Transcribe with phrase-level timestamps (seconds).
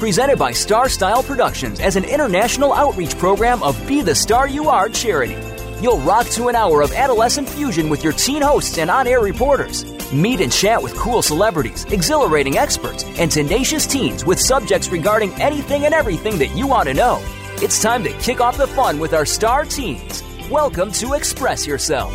[0.00, 4.70] Presented by Star Style Productions as an international outreach program of Be the Star You
[4.70, 5.36] Are charity.
[5.82, 9.20] You'll rock to an hour of adolescent fusion with your teen hosts and on air
[9.20, 9.84] reporters.
[10.10, 15.84] Meet and chat with cool celebrities, exhilarating experts, and tenacious teens with subjects regarding anything
[15.84, 17.22] and everything that you want to know.
[17.56, 20.22] It's time to kick off the fun with our star teens.
[20.50, 22.10] Welcome to Express Yourself.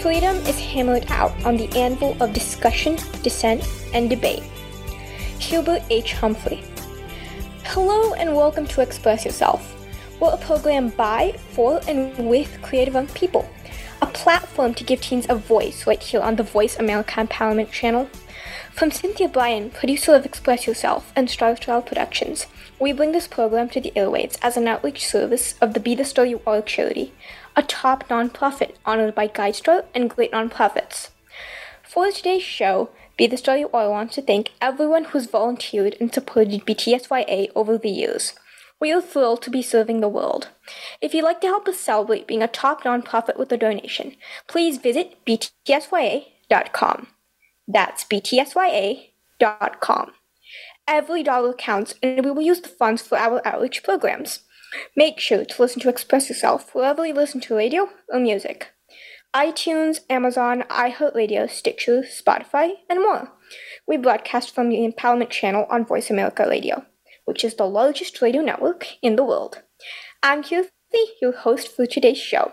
[0.00, 3.62] Freedom is hammered out on the anvil of discussion, dissent,
[3.92, 4.42] and debate.
[5.38, 6.14] Hubert H.
[6.14, 6.62] Humphrey.
[7.64, 9.74] Hello and welcome to Express Yourself.
[10.18, 13.48] We're a program by, for, and with creative young people.
[14.02, 18.08] A platform to give teens a voice right here on the Voice America Empowerment channel.
[18.72, 22.46] From Cynthia Bryan, producer of Express Yourself and Star Style Productions,
[22.80, 26.04] we bring this program to the airwaves as an outreach service of the Be the
[26.04, 27.12] Star You Are charity,
[27.54, 31.10] a top nonprofit honored by GuideStar and great nonprofits.
[31.82, 36.12] For today's show, Be the Star You Are wants to thank everyone who's volunteered and
[36.12, 38.34] supported BTSYA over the years.
[38.78, 40.48] We are thrilled to be serving the world.
[41.00, 44.76] If you'd like to help us celebrate being a top nonprofit with a donation, please
[44.76, 47.06] visit btsya.com.
[47.66, 49.10] That's btsya.com.
[50.86, 54.40] Every dollar counts, and we will use the funds for our outreach programs.
[54.94, 58.75] Make sure to listen to Express Yourself wherever you listen to radio or music
[59.36, 63.32] iTunes, Amazon, iHeartRadio, Stitcher, Spotify, and more.
[63.86, 66.86] We broadcast from the Empowerment Channel on Voice America Radio,
[67.26, 69.60] which is the largest radio network in the world.
[70.22, 70.70] I'm Keerthi,
[71.20, 72.52] your host for today's show.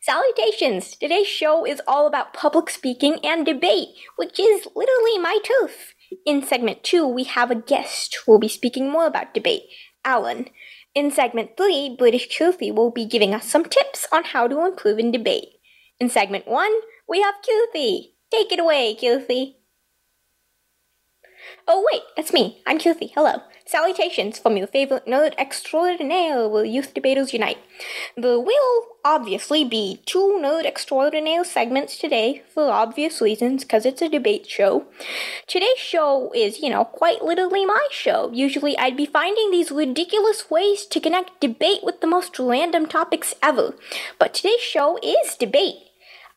[0.00, 0.96] Salutations!
[0.96, 5.94] Today's show is all about public speaking and debate, which is literally my turf.
[6.24, 9.64] In segment 2, we have a guest who will be speaking more about debate,
[10.02, 10.46] Allen.
[10.94, 14.98] In segment 3, British Keerthi will be giving us some tips on how to improve
[14.98, 15.48] in debate.
[16.00, 16.72] In segment 1,
[17.08, 18.14] we have Keerthi.
[18.30, 19.54] Take it away, Keerthi.
[21.68, 22.62] Oh, wait, that's me.
[22.66, 23.12] I'm Keerthi.
[23.14, 23.36] Hello.
[23.66, 27.56] Salutations from your favorite nerd extraordinaire where youth debaters unite.
[28.14, 34.08] There will obviously be two nerd extraordinaire segments today for obvious reasons because it's a
[34.10, 34.84] debate show.
[35.46, 38.30] Today's show is, you know, quite literally my show.
[38.34, 43.34] Usually I'd be finding these ridiculous ways to connect debate with the most random topics
[43.42, 43.74] ever.
[44.18, 45.76] But today's show is debate.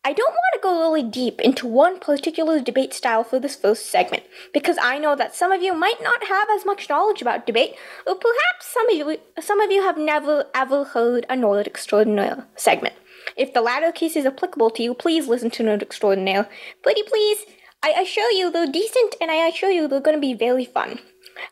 [0.03, 3.88] I don't want to go really deep into one particular debate style for this first
[3.88, 7.46] segment, because I know that some of you might not have as much knowledge about
[7.46, 7.75] debate,
[8.06, 12.47] or perhaps some of you, some of you have never ever heard a Nerd Extraordinaire
[12.56, 12.96] segment.
[13.35, 16.47] If the latter case is applicable to you, please listen to Nerd Extraordinaire.
[16.81, 17.40] Pretty please,
[17.84, 21.00] I assure you they're decent, and I assure you they're going to be very fun.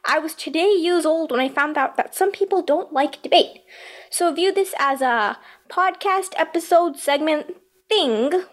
[0.06, 3.64] I was today years old when I found out that some people don't like debate.
[4.10, 5.38] So view this as a
[5.70, 7.58] podcast episode segment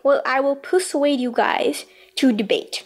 [0.02, 1.84] well I will persuade you guys
[2.16, 2.84] to debate.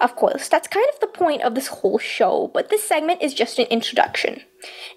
[0.00, 3.34] Of course, that's kind of the point of this whole show, but this segment is
[3.34, 4.42] just an introduction.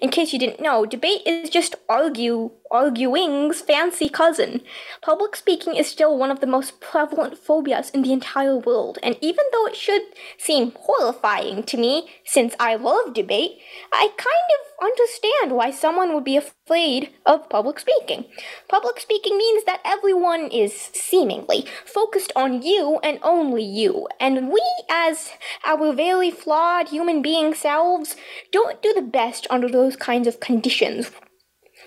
[0.00, 4.62] In case you didn't know, debate is just argue arguing's fancy cousin.
[5.02, 9.16] Public speaking is still one of the most prevalent phobias in the entire world, and
[9.20, 10.02] even though it should
[10.38, 13.58] seem horrifying to me, since I love debate,
[13.92, 18.24] I kind of understand why someone would be afraid of public speaking.
[18.68, 24.62] Public speaking means that everyone is seemingly focused on you and only you, and we,
[24.88, 25.30] as
[25.64, 28.16] our very flawed human being selves,
[28.52, 31.10] don't do the best under those kinds of conditions.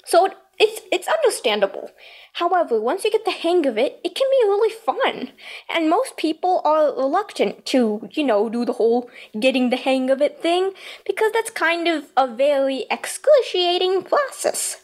[0.06, 0.30] So
[0.60, 1.90] it's it's understandable.
[2.34, 5.32] However, once you get the hang of it, it can be really fun.
[5.70, 9.08] And most people are reluctant to, you know, do the whole
[9.40, 10.72] getting the hang of it thing
[11.06, 14.78] because that's kind of a very excruciating process.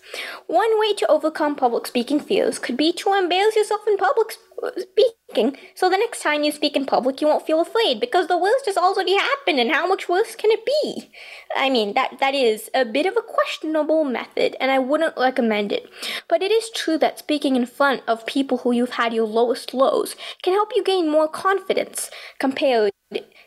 [0.46, 4.34] One way to overcome public speaking fears could be to embarrass yourself in public
[4.78, 8.38] speaking, so the next time you speak in public, you won't feel afraid because the
[8.38, 11.12] worst has already happened, and how much worse can it be?
[11.56, 15.72] I mean, that that is a bit of a questionable method, and I wouldn't recommend
[15.72, 15.90] it.
[16.28, 19.74] But it is true that speaking in front of people who you've had your lowest
[19.74, 22.10] lows can help you gain more confidence
[22.40, 22.92] compared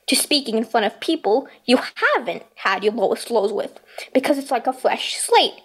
[0.06, 1.79] to speaking in front of people you
[2.17, 3.81] haven't had your lowest lows with,
[4.12, 5.61] because it's like a fresh slate.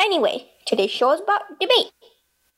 [0.00, 1.90] Anyway, today's show is about debate.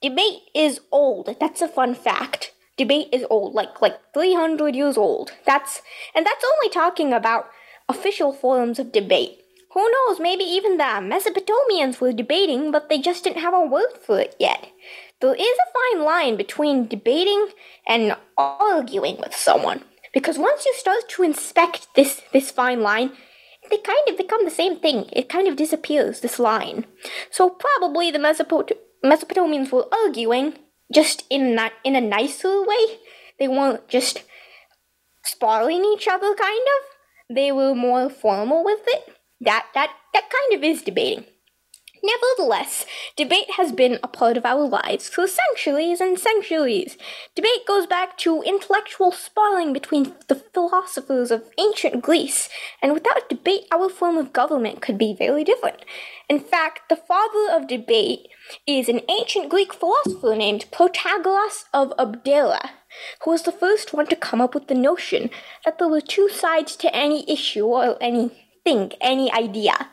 [0.03, 1.37] Debate is old.
[1.41, 2.53] That's a fun fact.
[2.77, 5.33] Debate is old, like like 300 years old.
[5.45, 5.83] That's
[6.15, 7.47] and that's only talking about
[7.89, 9.37] official forums of debate.
[9.73, 13.93] who knows, maybe even the Mesopotamians were debating, but they just didn't have a word
[14.05, 14.67] for it yet.
[15.21, 17.49] There is a fine line between debating
[17.87, 19.85] and arguing with someone.
[20.13, 23.13] Because once you start to inspect this, this fine line,
[23.71, 25.09] they kind of become the same thing.
[25.13, 26.87] It kind of disappears, this line.
[27.31, 28.73] So probably the Mesopot-
[29.05, 30.55] Mesopotamians were arguing
[30.93, 32.99] just in, na- in a nicer way.
[33.39, 34.23] They weren't just
[35.25, 37.35] sparring each other, kind of.
[37.37, 39.17] They were more formal with it.
[39.41, 41.25] That, that, that kind of is debating.
[42.03, 46.97] Nevertheless, debate has been a part of our lives for centuries and centuries.
[47.35, 52.49] Debate goes back to intellectual sparring between the philosophers of ancient Greece,
[52.81, 55.85] and without debate, our form of government could be very different.
[56.29, 58.29] In fact, the father of debate
[58.67, 62.71] is an ancient Greek philosopher named Protagoras of Abdera,
[63.25, 65.29] who was the first one to come up with the notion
[65.67, 68.31] that there were two sides to any issue or any
[68.65, 69.91] thing, any idea.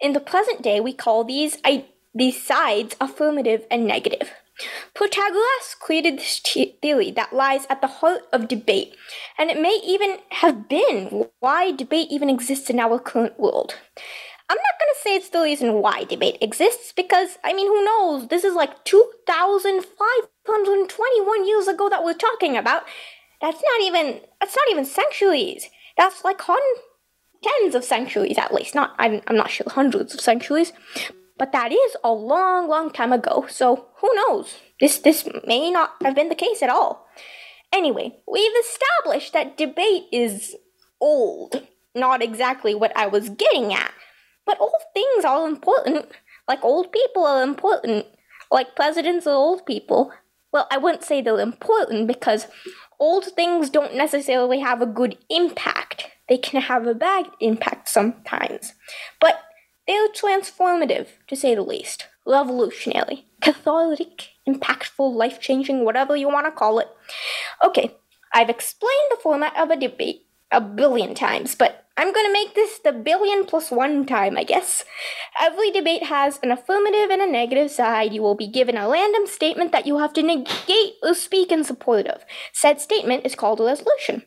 [0.00, 4.30] In the present day, we call these, I, these sides affirmative and negative.
[4.94, 6.40] Protagoras created this
[6.80, 8.96] theory that lies at the heart of debate,
[9.38, 13.74] and it may even have been why debate even exists in our current world.
[14.48, 17.84] I'm not going to say it's the reason why debate exists because, I mean, who
[17.84, 18.28] knows?
[18.28, 22.84] This is like 2,521 years ago that we're talking about.
[23.40, 25.68] That's not even, that's not even centuries.
[25.98, 26.60] That's like hun-
[27.46, 28.74] tens of centuries at least.
[28.74, 30.72] Not, I'm, I'm not sure, hundreds of centuries.
[31.38, 34.54] But that is a long, long time ago, so who knows?
[34.80, 37.06] This, this may not have been the case at all.
[37.72, 40.56] Anyway, we've established that debate is
[41.00, 41.66] old.
[41.94, 43.92] Not exactly what I was getting at.
[44.46, 46.06] But old things are important.
[46.48, 48.06] Like old people are important.
[48.50, 50.12] Like presidents are old people.
[50.52, 52.46] Well, I wouldn't say they're important because
[52.98, 58.74] old things don't necessarily have a good impact they can have a bad impact sometimes.
[59.20, 59.42] But
[59.86, 66.50] they're transformative, to say the least, revolutionary, cathartic, impactful, life changing, whatever you want to
[66.50, 66.88] call it.
[67.64, 67.94] Okay,
[68.34, 72.54] I've explained the format of a debate a billion times, but I'm going to make
[72.54, 74.84] this the billion plus one time, I guess.
[75.40, 78.12] Every debate has an affirmative and a negative side.
[78.12, 81.64] You will be given a random statement that you have to negate or speak in
[81.64, 82.22] support of.
[82.52, 84.24] Said statement is called a resolution.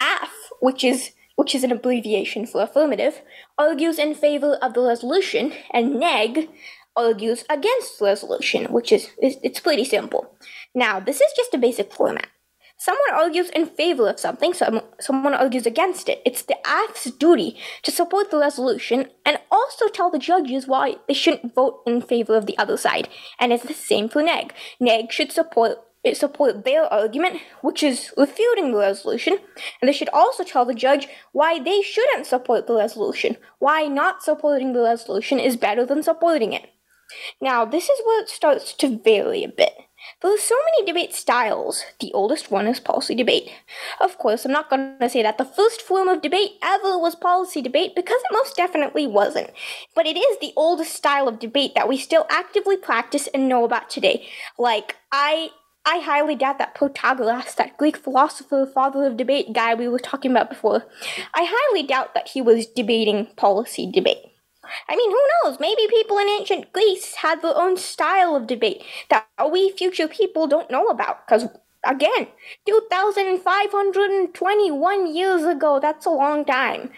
[0.00, 0.30] AF
[0.60, 3.22] which is which is an abbreviation for affirmative,
[3.58, 6.48] argues in favor of the resolution, and neg
[6.96, 10.36] argues against the resolution, which is, it's pretty simple.
[10.74, 12.28] Now, this is just a basic format.
[12.76, 16.20] Someone argues in favor of something, some, someone argues against it.
[16.24, 21.14] It's the AF's duty to support the resolution and also tell the judges why they
[21.14, 23.08] shouldn't vote in favor of the other side.
[23.38, 24.52] And it's the same for neg.
[24.80, 29.38] Neg should support it support their argument, which is refuting the resolution,
[29.80, 34.22] and they should also tell the judge why they shouldn't support the resolution, why not
[34.22, 36.68] supporting the resolution is better than supporting it.
[37.40, 39.72] Now, this is where it starts to vary a bit.
[40.20, 41.82] There are so many debate styles.
[42.00, 43.50] The oldest one is policy debate.
[44.02, 47.14] Of course, I'm not going to say that the first form of debate ever was
[47.14, 49.50] policy debate because it most definitely wasn't.
[49.94, 53.64] But it is the oldest style of debate that we still actively practice and know
[53.64, 54.28] about today.
[54.58, 55.50] Like, I
[55.86, 60.30] I highly doubt that Protagoras, that Greek philosopher, father of debate guy we were talking
[60.30, 60.86] about before,
[61.34, 64.32] I highly doubt that he was debating policy debate.
[64.88, 65.60] I mean, who knows?
[65.60, 70.46] Maybe people in ancient Greece had their own style of debate that we future people
[70.46, 71.26] don't know about.
[71.26, 71.48] Because,
[71.86, 72.28] again,
[72.66, 76.90] 2,521 years ago, that's a long time.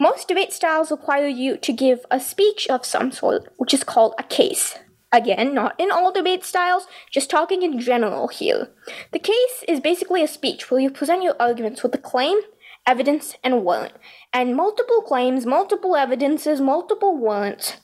[0.00, 4.14] Most debate styles require you to give a speech of some sort, which is called
[4.18, 4.78] a case.
[5.12, 8.68] Again, not in all debate styles, just talking in general here.
[9.12, 12.38] The case is basically a speech where you present your arguments with a claim,
[12.86, 13.92] evidence, and warrant.
[14.32, 17.76] And multiple claims, multiple evidences, multiple warrants.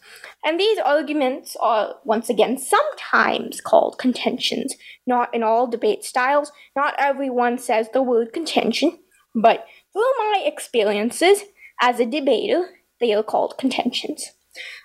[0.43, 4.75] And these arguments are, once again, sometimes called contentions.
[5.07, 8.99] Not in all debate styles, not everyone says the word contention,
[9.35, 11.43] but through my experiences
[11.81, 12.71] as a debater,
[13.01, 14.33] they are called contentions.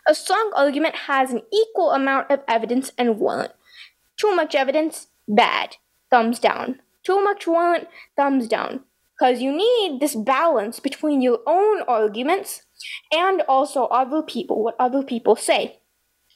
[0.08, 3.54] A strong argument has an equal amount of evidence and warrant.
[4.18, 5.78] Too much evidence, bad.
[6.10, 6.80] Thumbs down.
[7.04, 8.82] Too much warrant, thumbs down.
[9.18, 12.64] Because you need this balance between your own arguments
[13.12, 15.80] and also other people, what other people say.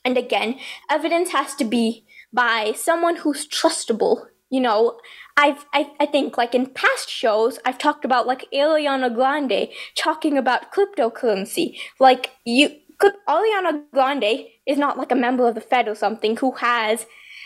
[0.05, 0.59] And again,
[0.89, 4.27] evidence has to be by someone who's trustable.
[4.49, 4.99] You know,
[5.35, 10.37] I've, I, I think like in past shows, I've talked about like Ariana Grande talking
[10.37, 11.77] about cryptocurrency.
[11.99, 16.37] Like you, could Ariana Grande is not like a member of the Fed or something
[16.37, 17.05] who has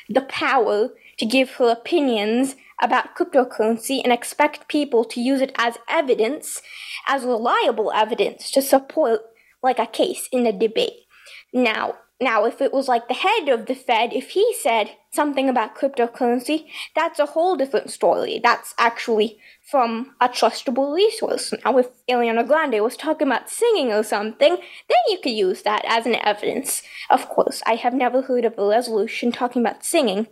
[0.10, 5.78] the power to give her opinions about cryptocurrency and expect people to use it as
[5.88, 6.62] evidence,
[7.08, 9.22] as reliable evidence to support
[9.62, 11.06] like a case in a debate.
[11.54, 15.50] Now, now, if it was like the head of the Fed, if he said something
[15.50, 18.40] about cryptocurrency, that's a whole different story.
[18.42, 21.52] That's actually from a trustable resource.
[21.66, 25.84] Now, if Ariana Grande was talking about singing or something, then you could use that
[25.88, 26.84] as an evidence.
[27.10, 30.28] Of course, I have never heard of a resolution talking about singing,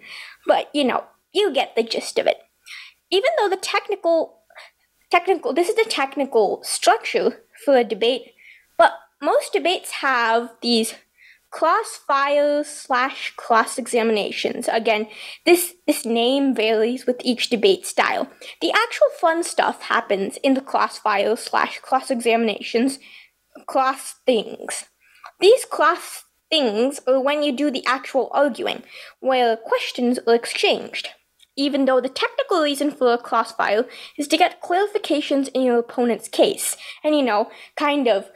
[0.45, 2.37] but you know, you get the gist of it.
[3.09, 4.41] Even though the technical,
[5.09, 8.33] technical, this is the technical structure for a debate,
[8.77, 10.93] but most debates have these
[11.51, 14.67] crossfire slash cross examinations.
[14.71, 15.07] Again,
[15.45, 18.29] this this name varies with each debate style.
[18.61, 22.99] The actual fun stuff happens in the crossfires slash cross examinations,
[23.67, 24.85] class things.
[25.39, 28.83] These class things are when you do the actual arguing,
[29.19, 31.09] where questions are exchanged.
[31.55, 33.85] Even though the technical reason for a crossfire
[34.17, 38.29] is to get clarifications in your opponent's case, and you know, kind of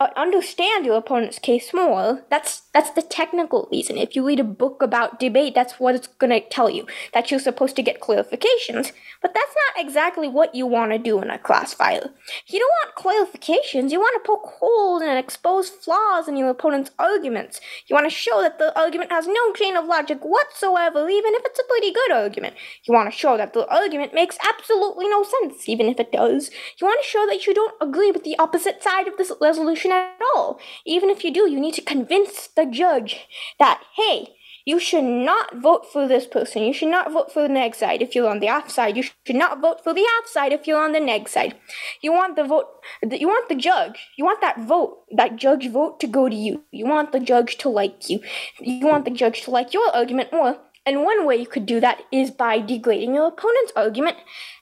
[0.00, 2.22] Uh, understand your opponent's case more.
[2.30, 3.98] That's that's the technical reason.
[3.98, 7.30] If you read a book about debate, that's what it's going to tell you that
[7.30, 8.92] you're supposed to get clarifications.
[9.20, 12.08] But that's not exactly what you want to do in a crossfire.
[12.46, 13.90] You don't want clarifications.
[13.90, 17.60] You want to poke holes and expose flaws in your opponent's arguments.
[17.86, 21.42] You want to show that the argument has no chain of logic whatsoever, even if
[21.44, 22.54] it's a pretty good argument.
[22.84, 26.50] You want to show that the argument makes absolutely no sense, even if it does.
[26.78, 29.89] You want to show that you don't agree with the opposite side of this resolution
[29.92, 30.60] at all.
[30.86, 33.26] Even if you do, you need to convince the judge
[33.58, 34.28] that, hey,
[34.66, 36.62] you should not vote for this person.
[36.62, 38.96] You should not vote for the neg side if you're on the aff side.
[38.96, 41.56] You should not vote for the aff side if you're on the neg side.
[42.02, 42.66] You want the vote.
[43.10, 44.10] You want the judge.
[44.16, 46.64] You want that vote, that judge vote to go to you.
[46.70, 48.20] You want the judge to like you.
[48.60, 50.58] You want the judge to like your argument more.
[50.86, 54.18] And one way you could do that is by degrading your opponent's argument.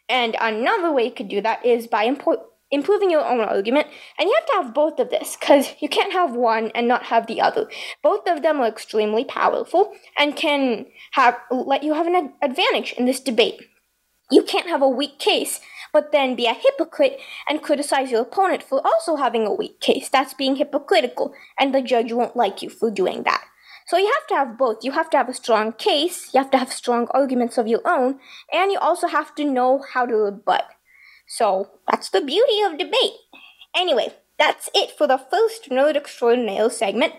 [0.09, 3.87] And another way you could do that is by import improving your own argument,
[4.19, 7.05] and you have to have both of this because you can't have one and not
[7.05, 7.69] have the other.
[8.03, 13.07] Both of them are extremely powerful and can have let you have an advantage in
[13.07, 13.63] this debate.
[14.31, 15.61] You can't have a weak case,
[15.93, 20.09] but then be a hypocrite and criticize your opponent for also having a weak case.
[20.11, 23.45] That's being hypocritical, and the judge won't like you for doing that.
[23.87, 24.85] So you have to have both.
[24.85, 27.81] You have to have a strong case, you have to have strong arguments of your
[27.87, 28.19] own,
[28.53, 30.65] and you also have to know how to rebut.
[31.29, 33.13] So that's the beauty of debate.
[33.77, 37.13] Anyway, that's it for the first Nerd Extraordinaire segment.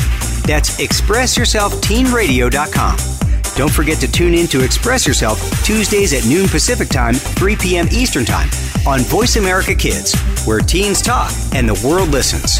[0.46, 3.31] That's expressyourselfteenradio.com.
[3.62, 7.88] Don't forget to tune in to Express Yourself Tuesdays at noon Pacific Time, 3 p.m.
[7.92, 8.50] Eastern Time
[8.88, 12.60] on Voice America Kids, where teens talk and the world listens.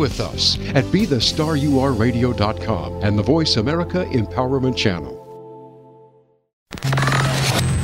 [0.01, 5.19] with us at BeTheStarYouAreRadio.com and the Voice America Empowerment Channel.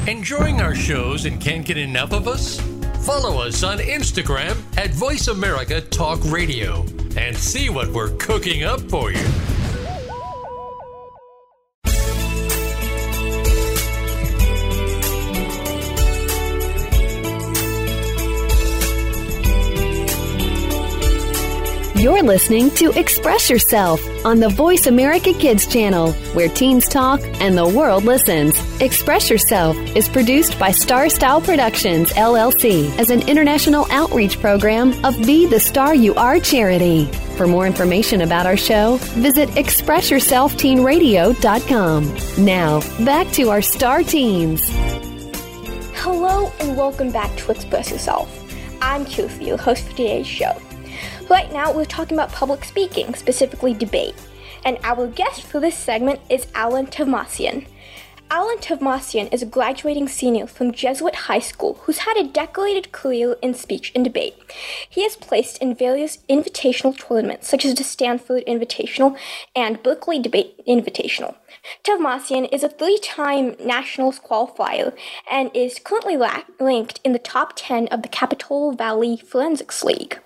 [0.08, 2.60] Enjoying our shows and can't get enough of us?
[3.06, 6.84] Follow us on Instagram at Voice America Talk Radio
[7.16, 9.28] and see what we're cooking up for you.
[22.08, 27.58] You're listening to Express Yourself on the Voice America Kids channel, where teens talk and
[27.58, 28.58] the world listens.
[28.80, 35.18] Express Yourself is produced by Star Style Productions, LLC, as an international outreach program of
[35.26, 37.08] Be the Star You Are charity.
[37.36, 42.46] For more information about our show, visit ExpressYourselfTeenRadio.com.
[42.46, 44.62] Now, back to our star teens.
[45.94, 48.34] Hello and welcome back to Express Yourself.
[48.82, 50.58] I'm Keerthi, your host for today's show.
[51.30, 54.16] Right now, we're talking about public speaking, specifically debate.
[54.66, 57.68] And our guest for this segment is Allen Tovmasyan.
[58.30, 63.38] Allen Tovmasyan is a graduating senior from Jesuit High School who's had a decorated career
[63.42, 64.36] in speech and debate.
[64.90, 69.18] He has placed in various invitational tournaments, such as the Stanford Invitational
[69.56, 71.36] and Berkeley Debate Invitational.
[71.84, 74.96] Tovmasyan is a three time nationals qualifier
[75.32, 80.20] and is currently la- ranked in the top 10 of the Capitol Valley Forensics League.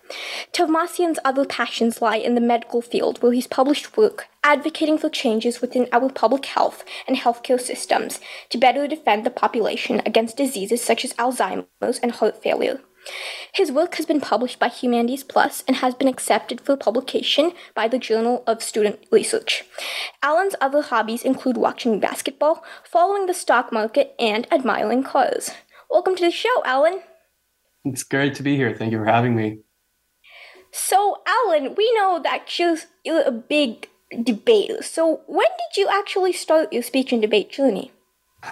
[0.53, 5.61] Tovmasyan's other passions lie in the medical field, where he's published work advocating for changes
[5.61, 8.19] within our public health and healthcare systems
[8.49, 12.81] to better defend the population against diseases such as Alzheimer's and heart failure.
[13.53, 17.87] His work has been published by Humanities Plus and has been accepted for publication by
[17.87, 19.63] the Journal of Student Research.
[20.23, 25.51] Allen's other hobbies include watching basketball, following the stock market, and admiring cars.
[25.89, 27.01] Welcome to the show, Allen.
[27.83, 28.75] It's great to be here.
[28.75, 29.59] Thank you for having me.
[30.71, 33.89] So, Allen, we know that you're, you're a big
[34.23, 34.81] debater.
[34.81, 37.91] So, when did you actually start your speech and debate journey?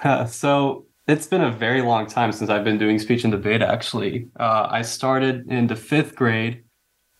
[0.28, 4.28] so, it's been a very long time since I've been doing speech and debate, actually.
[4.38, 6.64] Uh, I started in the fifth grade,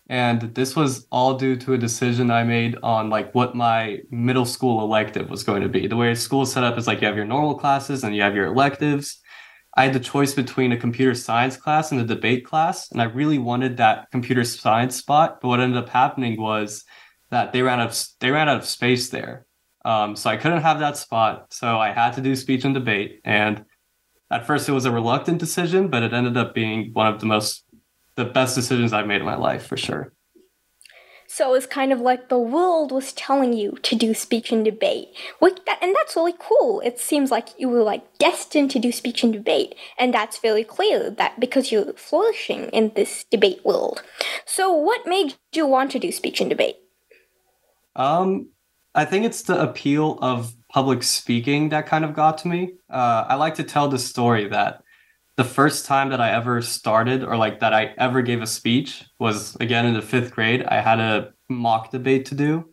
[0.09, 4.45] and this was all due to a decision I made on like what my middle
[4.45, 5.87] school elective was going to be.
[5.87, 8.23] The way school is set up is like you have your normal classes and you
[8.23, 9.21] have your electives.
[9.77, 13.05] I had the choice between a computer science class and a debate class, and I
[13.05, 15.41] really wanted that computer science spot.
[15.41, 16.85] But what ended up happening was
[17.31, 19.47] that they ran out of they ran out of space there,
[19.85, 21.53] um, so I couldn't have that spot.
[21.55, 23.21] So I had to do speech and debate.
[23.25, 23.65] And
[24.31, 27.27] at first, it was a reluctant decision, but it ended up being one of the
[27.27, 27.65] most
[28.17, 30.13] the best decisions I've made in my life for sure.
[31.27, 35.09] So it's kind of like the world was telling you to do speech and debate.
[35.41, 36.81] and that's really cool.
[36.81, 39.77] It seems like you were like destined to do speech and debate.
[39.97, 44.03] And that's very clear that because you're flourishing in this debate world.
[44.45, 46.77] So what made you want to do speech and debate?
[47.95, 48.49] Um,
[48.97, 52.75] I think it's the appeal of public speaking that kind of got to me.
[52.89, 54.83] Uh, I like to tell the story that
[55.37, 59.05] the first time that I ever started or like that I ever gave a speech
[59.19, 60.65] was again in the fifth grade.
[60.65, 62.73] I had a mock debate to do.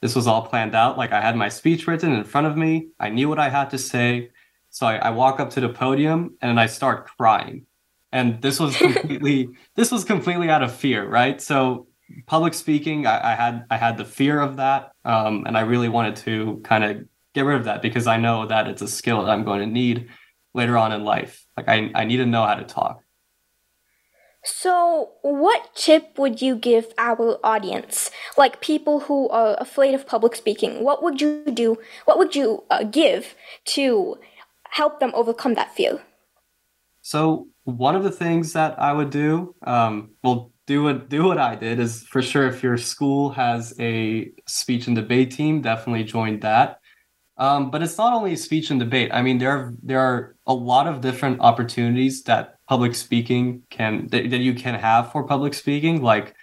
[0.00, 0.98] This was all planned out.
[0.98, 2.88] Like I had my speech written in front of me.
[2.98, 4.30] I knew what I had to say.
[4.70, 7.66] So I, I walk up to the podium and I start crying.
[8.12, 11.40] And this was completely this was completely out of fear, right?
[11.40, 11.86] So
[12.26, 14.92] public speaking, I, I had I had the fear of that.
[15.04, 18.46] Um, and I really wanted to kind of get rid of that because I know
[18.46, 20.08] that it's a skill that I'm going to need
[20.54, 21.46] later on in life.
[21.56, 23.02] Like I, I need to know how to talk.
[24.42, 30.34] So, what tip would you give our audience, like people who are afraid of public
[30.34, 30.82] speaking?
[30.82, 31.76] What would you do?
[32.06, 33.34] What would you uh, give
[33.66, 34.18] to
[34.70, 36.00] help them overcome that fear?
[37.02, 41.38] So, one of the things that I would do, um, well, do what do what
[41.38, 42.46] I did is for sure.
[42.46, 46.79] If your school has a speech and debate team, definitely join that.
[47.40, 49.10] Um, but it's not only speech and debate.
[49.14, 54.08] I mean, there are there are a lot of different opportunities that public speaking can
[54.08, 56.02] that, that you can have for public speaking.
[56.02, 56.34] Like,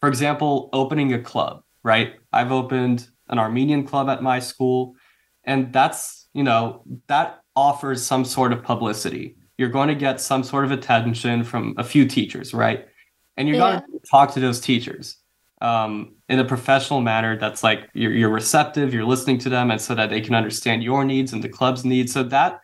[0.00, 1.64] for example, opening a club.
[1.82, 2.14] Right?
[2.32, 4.94] I've opened an Armenian club at my school,
[5.42, 9.36] and that's you know that offers some sort of publicity.
[9.58, 12.86] You're going to get some sort of attention from a few teachers, right?
[13.36, 13.80] And you're yeah.
[13.80, 15.16] going to talk to those teachers
[15.60, 19.80] um, in a professional manner that's like you're, you're receptive you're listening to them and
[19.80, 22.12] so that they can understand your needs and the club's needs.
[22.12, 22.60] So that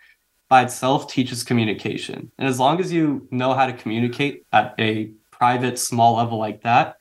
[0.48, 2.30] by itself teaches communication.
[2.38, 6.62] And as long as you know how to communicate at a private small level like
[6.62, 6.96] that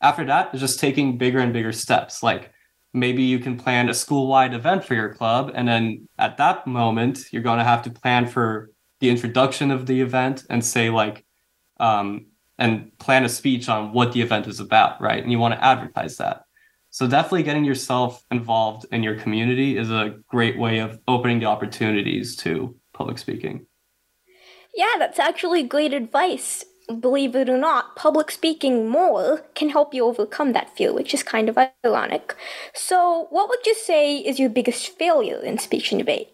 [0.00, 2.22] after that it's just taking bigger and bigger steps.
[2.22, 2.52] Like
[2.92, 7.26] maybe you can plan a school-wide event for your club and then at that moment
[7.30, 11.24] you're going to have to plan for the introduction of the event and say like
[11.78, 12.26] um,
[12.58, 15.22] and plan a speech on what the event is about, right?
[15.22, 16.44] And you want to advertise that.
[16.90, 21.46] So definitely getting yourself involved in your community is a great way of opening the
[21.46, 23.66] opportunities to public speaking.
[24.74, 26.64] Yeah, that's actually great advice.
[27.00, 31.22] Believe it or not, public speaking more can help you overcome that fear, which is
[31.22, 32.34] kind of ironic.
[32.74, 36.28] So, what would you say is your biggest failure in speech and debate?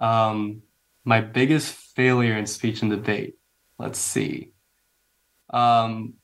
[0.00, 0.62] Um,
[1.04, 3.37] my biggest failure in speech and debate.
[3.78, 4.52] Let's see.
[5.50, 6.14] Um,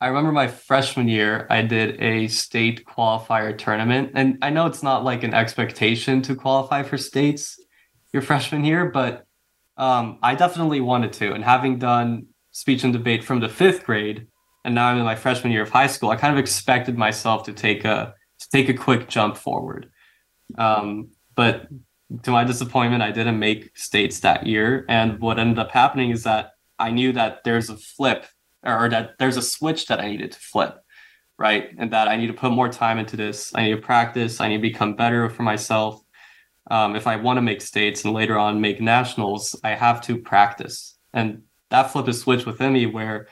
[0.00, 4.12] I remember my freshman year, I did a state qualifier tournament.
[4.14, 7.60] And I know it's not like an expectation to qualify for states
[8.12, 9.24] your freshman year, but
[9.76, 11.32] um, I definitely wanted to.
[11.32, 14.26] And having done speech and debate from the fifth grade,
[14.64, 17.44] and now I'm in my freshman year of high school, I kind of expected myself
[17.44, 19.90] to take a to take a quick jump forward.
[20.58, 21.68] Um, but
[22.24, 24.84] to my disappointment, I didn't make states that year.
[24.88, 26.51] And what ended up happening is that
[26.82, 28.26] I knew that there's a flip
[28.64, 30.78] or that there's a switch that I needed to flip,
[31.38, 31.70] right?
[31.78, 33.52] And that I need to put more time into this.
[33.54, 34.40] I need to practice.
[34.40, 36.02] I need to become better for myself.
[36.70, 40.18] Um, if I want to make states and later on make nationals, I have to
[40.18, 40.98] practice.
[41.12, 43.28] And that flip a switch within me where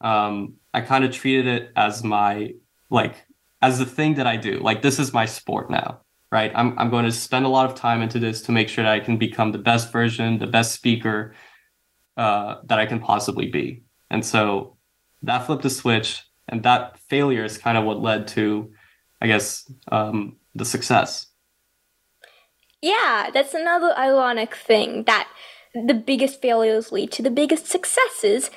[0.00, 2.54] um, I kind of treated it as my
[2.90, 3.24] like
[3.62, 4.58] as the thing that I do.
[4.60, 6.00] Like this is my sport now,
[6.32, 6.52] right?
[6.54, 8.92] I'm I'm going to spend a lot of time into this to make sure that
[8.92, 11.34] I can become the best version, the best speaker
[12.16, 13.82] uh, that I can possibly be.
[14.10, 14.76] And so
[15.22, 18.70] that flipped a switch, and that failure is kind of what led to,
[19.20, 21.26] I guess, um, the success.
[22.82, 25.28] Yeah, that's another ironic thing that
[25.74, 28.50] the biggest failures lead to the biggest successes.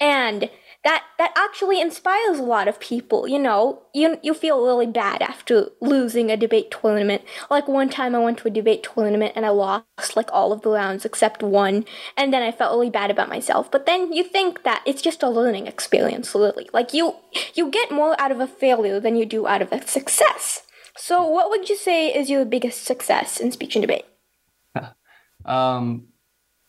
[0.00, 0.50] And
[0.86, 3.26] that that actually inspires a lot of people.
[3.26, 7.22] You know, you you feel really bad after losing a debate tournament.
[7.50, 10.62] Like one time, I went to a debate tournament and I lost like all of
[10.62, 13.68] the rounds except one, and then I felt really bad about myself.
[13.68, 16.70] But then you think that it's just a learning experience, really.
[16.72, 17.16] Like you
[17.54, 20.62] you get more out of a failure than you do out of a success.
[20.96, 24.06] So, what would you say is your biggest success in speech and debate?
[25.44, 26.06] um,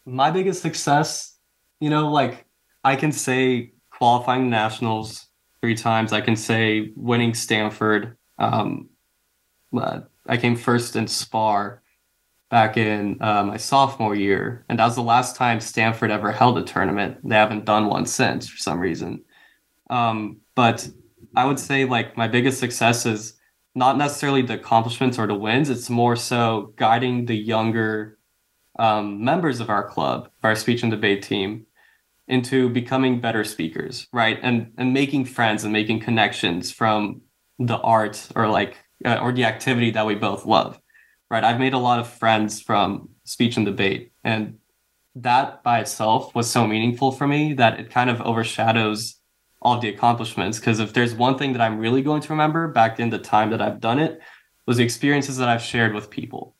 [0.05, 1.37] my biggest success,
[1.79, 2.45] you know, like
[2.83, 5.27] I can say qualifying nationals
[5.61, 6.13] three times.
[6.13, 8.17] I can say winning Stanford.
[8.37, 8.89] Um,
[9.75, 11.81] uh, I came first in SPAR
[12.49, 16.57] back in uh, my sophomore year, and that was the last time Stanford ever held
[16.57, 17.17] a tournament.
[17.23, 19.23] They haven't done one since for some reason.
[19.89, 20.87] Um, but
[21.35, 23.33] I would say like my biggest success is
[23.75, 25.69] not necessarily the accomplishments or the wins.
[25.69, 28.17] It's more so guiding the younger
[28.79, 31.66] um, members of our club, our speech and debate team,
[32.27, 34.39] into becoming better speakers, right?
[34.41, 37.21] And and making friends and making connections from
[37.59, 40.79] the art or like uh, or the activity that we both love,
[41.29, 41.43] right?
[41.43, 44.57] I've made a lot of friends from speech and debate, and
[45.15, 49.15] that by itself was so meaningful for me that it kind of overshadows
[49.61, 50.59] all the accomplishments.
[50.59, 53.49] Because if there's one thing that I'm really going to remember back in the time
[53.51, 54.21] that I've done it,
[54.67, 56.55] was the experiences that I've shared with people.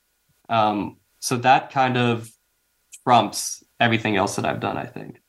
[0.50, 2.32] Um, so that kind of
[3.04, 5.22] trumps everything else that I've done, I think.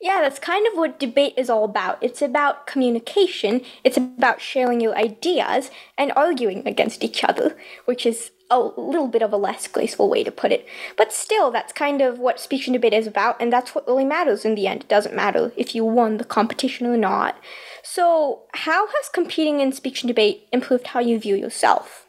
[0.00, 1.98] Yeah, that's kind of what debate is all about.
[2.00, 8.30] It's about communication, it's about sharing your ideas and arguing against each other, which is
[8.50, 10.66] a little bit of a less graceful way to put it.
[10.96, 14.06] But still, that's kind of what speech and debate is about, and that's what really
[14.06, 14.82] matters in the end.
[14.82, 17.36] It doesn't matter if you won the competition or not.
[17.82, 22.06] So, how has competing in speech and debate improved how you view yourself?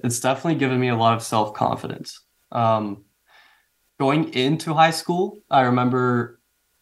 [0.00, 2.20] It's definitely given me a lot of self confidence.
[2.52, 3.04] Um,
[3.98, 6.35] going into high school, I remember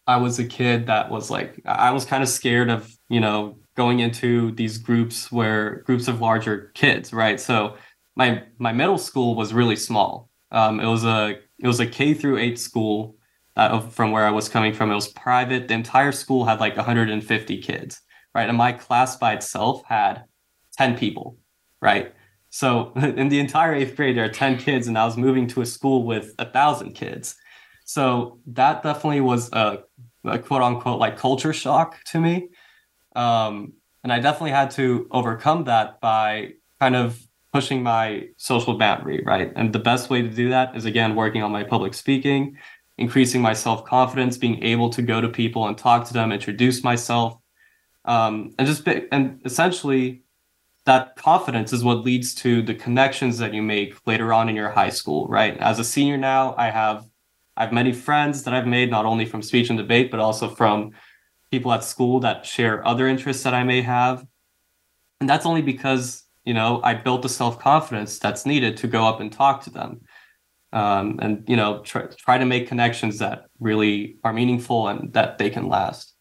[0.07, 3.57] I was a kid that was like I was kind of scared of you know
[3.75, 7.39] going into these groups where groups of larger kids, right?
[7.39, 7.75] So
[8.15, 10.29] my my middle school was really small.
[10.51, 13.17] Um, it was a it was a K through eight school
[13.55, 14.91] uh, from where I was coming from.
[14.91, 15.67] It was private.
[15.67, 18.01] The entire school had like 150 kids,
[18.33, 18.49] right?
[18.49, 20.23] And my class by itself had
[20.77, 21.37] 10 people,
[21.81, 22.13] right?
[22.49, 25.61] So in the entire eighth grade, there are 10 kids, and I was moving to
[25.61, 27.35] a school with a thousand kids.
[27.85, 29.79] So that definitely was a,
[30.27, 32.49] a quote unquote like culture shock to me.
[33.15, 37.19] Um, and I definitely had to overcome that by kind of
[37.51, 39.51] pushing my social boundary, right?
[39.55, 42.57] And the best way to do that is again working on my public speaking,
[42.97, 46.83] increasing my self confidence, being able to go to people and talk to them, introduce
[46.83, 47.37] myself,
[48.03, 50.21] um, and just be, and essentially
[50.85, 54.69] that confidence is what leads to the connections that you make later on in your
[54.69, 55.57] high school, right?
[55.57, 57.05] As a senior now, I have
[57.57, 60.49] I have many friends that I've made not only from speech and debate, but also
[60.49, 60.91] from
[61.51, 64.25] people at school that share other interests that I may have.
[65.21, 69.05] And that's only because, you know, I built the self confidence that's needed to go
[69.05, 70.01] up and talk to them.
[70.73, 75.37] Um, and, you know, try, try to make connections that really are meaningful and that
[75.37, 76.14] they can last.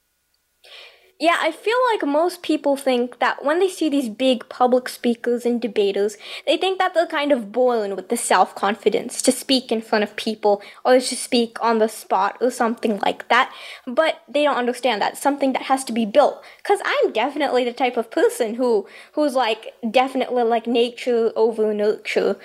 [1.21, 5.47] Yeah, I feel like most people think that when they see these big public speakers
[5.47, 9.71] and debaters, they think that they're kind of born with the self confidence to speak
[9.71, 13.55] in front of people or to speak on the spot or something like that.
[13.87, 16.43] But they don't understand that something that has to be built.
[16.65, 22.37] Cause I'm definitely the type of person who who's like definitely like nature over nurture.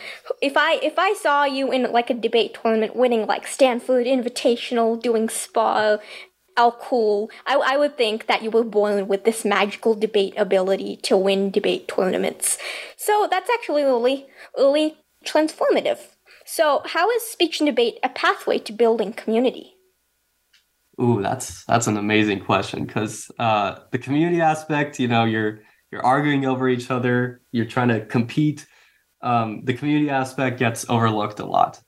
[0.43, 5.01] If I if I saw you in like a debate tournament winning like Stanford Invitational,
[5.01, 5.97] doing spa
[6.57, 7.29] how cool.
[7.45, 11.51] I, I would think that you were born with this magical debate ability to win
[11.51, 12.57] debate tournaments.
[12.97, 15.99] So that's actually really, really transformative.
[16.45, 19.75] So, how is speech and debate a pathway to building community?
[21.01, 25.59] Ooh, that's that's an amazing question because uh, the community aspect, you know, you're
[25.91, 28.65] you're arguing over each other, you're trying to compete.
[29.21, 31.81] Um, the community aspect gets overlooked a lot,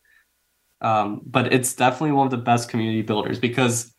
[0.82, 3.94] um, but it's definitely one of the best community builders because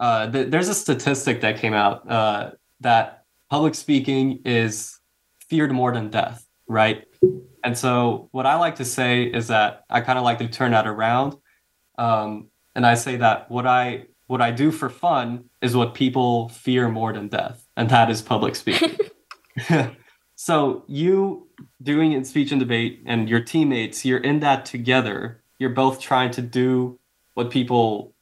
[0.00, 4.98] uh, th- there's a statistic that came out uh, that public speaking is
[5.48, 7.04] feared more than death, right?
[7.62, 10.70] And so, what I like to say is that I kind of like to turn
[10.70, 11.36] that around,
[11.98, 16.48] um, and I say that what I what I do for fun is what people
[16.48, 18.96] fear more than death, and that is public speaking.
[20.36, 21.48] so you
[21.82, 25.42] doing in speech and debate, and your teammates, you're in that together.
[25.58, 26.98] You're both trying to do
[27.34, 28.14] what people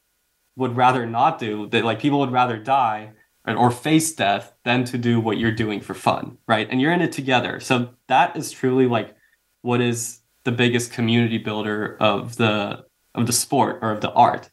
[0.59, 3.11] would rather not do that like people would rather die
[3.47, 6.67] or face death than to do what you're doing for fun right?
[6.69, 7.59] And you're in it together.
[7.59, 9.15] So that is truly like
[9.61, 14.49] what is the biggest community builder of the of the sport or of the art.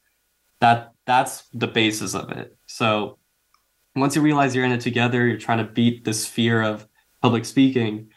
[0.60, 2.56] That that's the basis of it.
[2.66, 3.18] So
[3.96, 6.86] once you realize you're in it together you're trying to beat this fear of
[7.20, 8.10] public speaking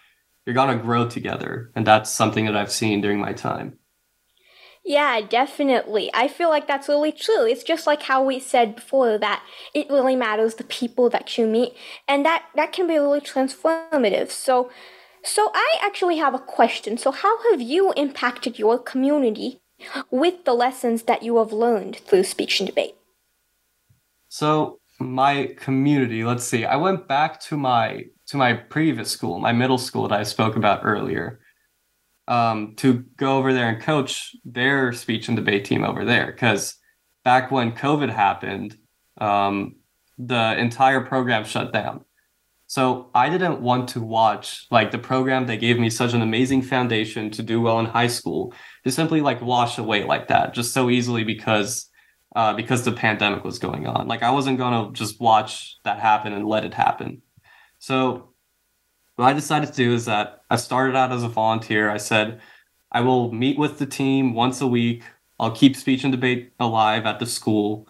[0.45, 1.71] you're going to grow together.
[1.75, 3.80] And that's something that i've seen during my time
[4.85, 6.09] yeah, definitely.
[6.13, 7.45] I feel like that's really true.
[7.45, 11.47] It's just like how we said before that it really matters the people that you
[11.47, 11.73] meet,
[12.07, 14.31] and that that can be really transformative.
[14.31, 14.71] So,
[15.23, 16.97] so I actually have a question.
[16.97, 19.61] So, how have you impacted your community
[20.11, 22.95] with the lessons that you have learned through speech and debate?
[24.29, 26.65] So, my community, let's see.
[26.65, 30.55] I went back to my to my previous school, my middle school that I spoke
[30.55, 31.39] about earlier
[32.29, 36.27] um, to go over there and coach their speech and debate team over there.
[36.27, 36.75] Because
[37.25, 38.77] back when COVID happened,
[39.19, 39.75] um,
[40.17, 42.05] the entire program shut down.
[42.67, 46.61] So I didn't want to watch like the program that gave me such an amazing
[46.61, 50.71] foundation to do well in high school to simply like wash away like that just
[50.71, 51.89] so easily because
[52.35, 54.07] uh, because the pandemic was going on.
[54.07, 57.23] Like I wasn't gonna just watch that happen and let it happen.
[57.79, 58.28] So
[59.19, 61.89] what I decided to do is that I started out as a volunteer.
[61.89, 62.39] I said,
[62.89, 65.03] I will meet with the team once a week.
[65.38, 67.89] I'll keep speech and debate alive at the school.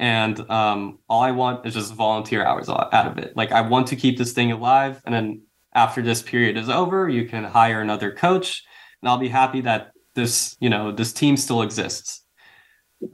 [0.00, 3.36] And um, all I want is just volunteer hours out of it.
[3.36, 5.00] Like, I want to keep this thing alive.
[5.04, 8.64] And then after this period is over, you can hire another coach.
[9.00, 12.24] And I'll be happy that this, you know, this team still exists.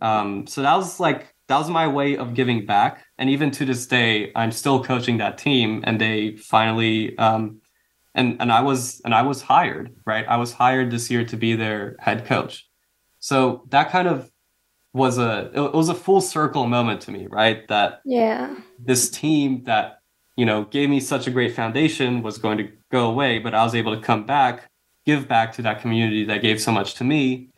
[0.00, 3.04] Um, so that was like that was my way of giving back.
[3.18, 7.60] And even to this day, I'm still coaching that team, and they finally um,
[8.14, 10.24] and and I was and I was hired, right?
[10.26, 12.66] I was hired this year to be their head coach.
[13.18, 14.30] So that kind of
[14.94, 17.68] was a it was a full circle moment to me, right?
[17.68, 19.98] That yeah, this team that
[20.36, 23.62] you know gave me such a great foundation was going to go away, but I
[23.62, 24.70] was able to come back,
[25.04, 27.50] give back to that community that gave so much to me,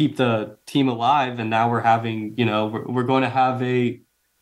[0.00, 1.38] keep the team alive.
[1.38, 4.00] And now we're having, you know, we're, we're going to have a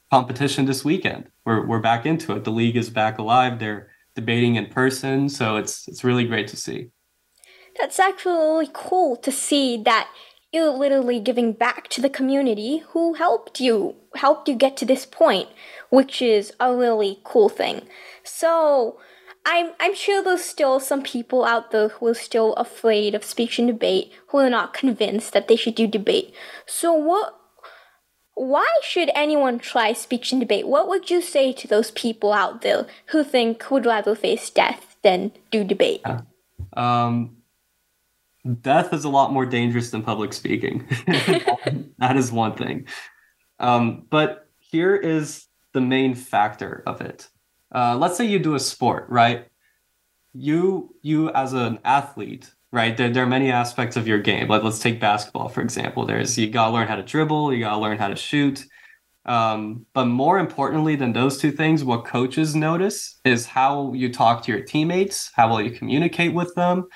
[0.09, 1.25] competition this weekend.
[1.45, 2.45] We're, we're back into it.
[2.45, 3.59] The league is back alive.
[3.59, 5.29] They're debating in person.
[5.29, 6.91] So it's, it's really great to see.
[7.81, 10.09] That's actually cool to see that
[10.53, 15.05] you're literally giving back to the community who helped you, helped you get to this
[15.05, 15.49] point,
[15.91, 17.83] which is a really cool thing.
[18.23, 19.01] So,
[19.47, 23.59] I'm I'm sure there's still some people out there who are still afraid of speech
[23.59, 26.35] and debate, who are not convinced that they should do debate.
[26.67, 27.35] So what
[28.35, 30.69] why should anyone try speech and debate?
[30.69, 34.97] What would you say to those people out there who think would rather face death
[35.03, 36.03] than do debate?
[36.75, 37.39] Um,
[38.61, 40.87] death is a lot more dangerous than public speaking.
[41.99, 42.87] that is one thing.
[43.59, 47.29] Um, but here is the main factor of it
[47.75, 49.47] uh, let's say you do a sport, right?
[50.33, 52.97] You you as an athlete, right?
[52.97, 54.49] There, there are many aspects of your game.
[54.49, 56.07] Like let's take basketball for example.
[56.07, 58.65] There's you gotta learn how to dribble, you gotta learn how to shoot.
[59.27, 64.43] Um, but more importantly than those two things, what coaches notice is how you talk
[64.45, 66.87] to your teammates, how well you communicate with them,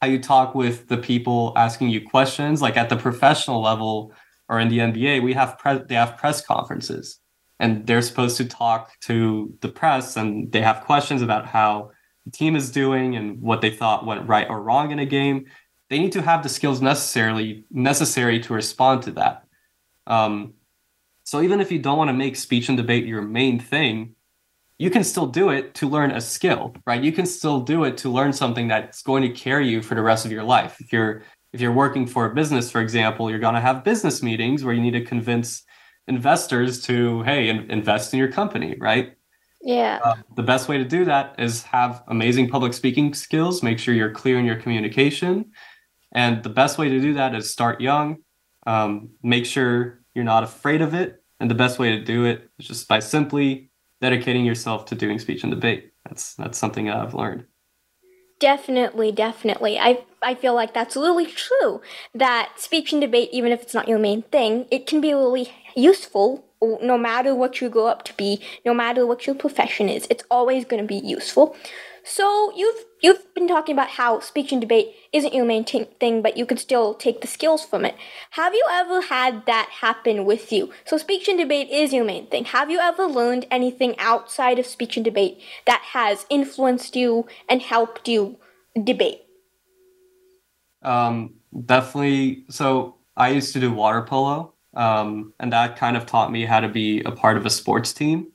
[0.00, 2.62] how you talk with the people asking you questions.
[2.62, 4.14] Like at the professional level
[4.48, 7.20] or in the NBA, we have pre- they have press conferences
[7.60, 11.90] and they're supposed to talk to the press and they have questions about how
[12.24, 15.46] the team is doing and what they thought went right or wrong in a game.
[15.90, 19.44] They need to have the skills necessarily necessary to respond to that.
[20.06, 20.54] Um,
[21.24, 24.14] so even if you don't want to make speech and debate your main thing
[24.78, 27.02] you can still do it to learn a skill right?
[27.02, 30.02] You can still do it to learn something that's going to carry you for the
[30.02, 30.80] rest of your life.
[30.80, 34.22] If you're if you're working for a business for example you're going to have business
[34.22, 35.62] meetings where you need to convince
[36.08, 39.14] investors to hey in- invest in your company right
[39.62, 40.00] Yeah.
[40.04, 43.94] uh, the best way to do that is have amazing public speaking skills make sure
[43.94, 45.52] you're clear in your communication
[46.12, 48.18] and the best way to do that is start young
[48.66, 52.48] um, make sure you're not afraid of it and the best way to do it
[52.58, 56.96] is just by simply dedicating yourself to doing speech and debate that's that's something that
[56.96, 57.44] i've learned
[58.40, 59.78] Definitely, definitely.
[59.78, 61.80] I I feel like that's really true.
[62.14, 65.50] That speech and debate, even if it's not your main thing, it can be really
[65.76, 66.44] useful.
[66.60, 70.24] No matter what you grow up to be, no matter what your profession is, it's
[70.30, 71.54] always going to be useful.
[72.04, 76.20] So you've you've been talking about how speech and debate isn't your main t- thing,
[76.20, 77.96] but you could still take the skills from it.
[78.30, 80.70] Have you ever had that happen with you?
[80.84, 82.44] So speech and debate is your main thing.
[82.46, 87.62] Have you ever learned anything outside of speech and debate that has influenced you and
[87.62, 88.38] helped you
[88.82, 89.22] debate?
[90.82, 91.34] Um,
[91.64, 92.44] definitely.
[92.50, 96.60] So I used to do water polo, um, and that kind of taught me how
[96.60, 98.28] to be a part of a sports team.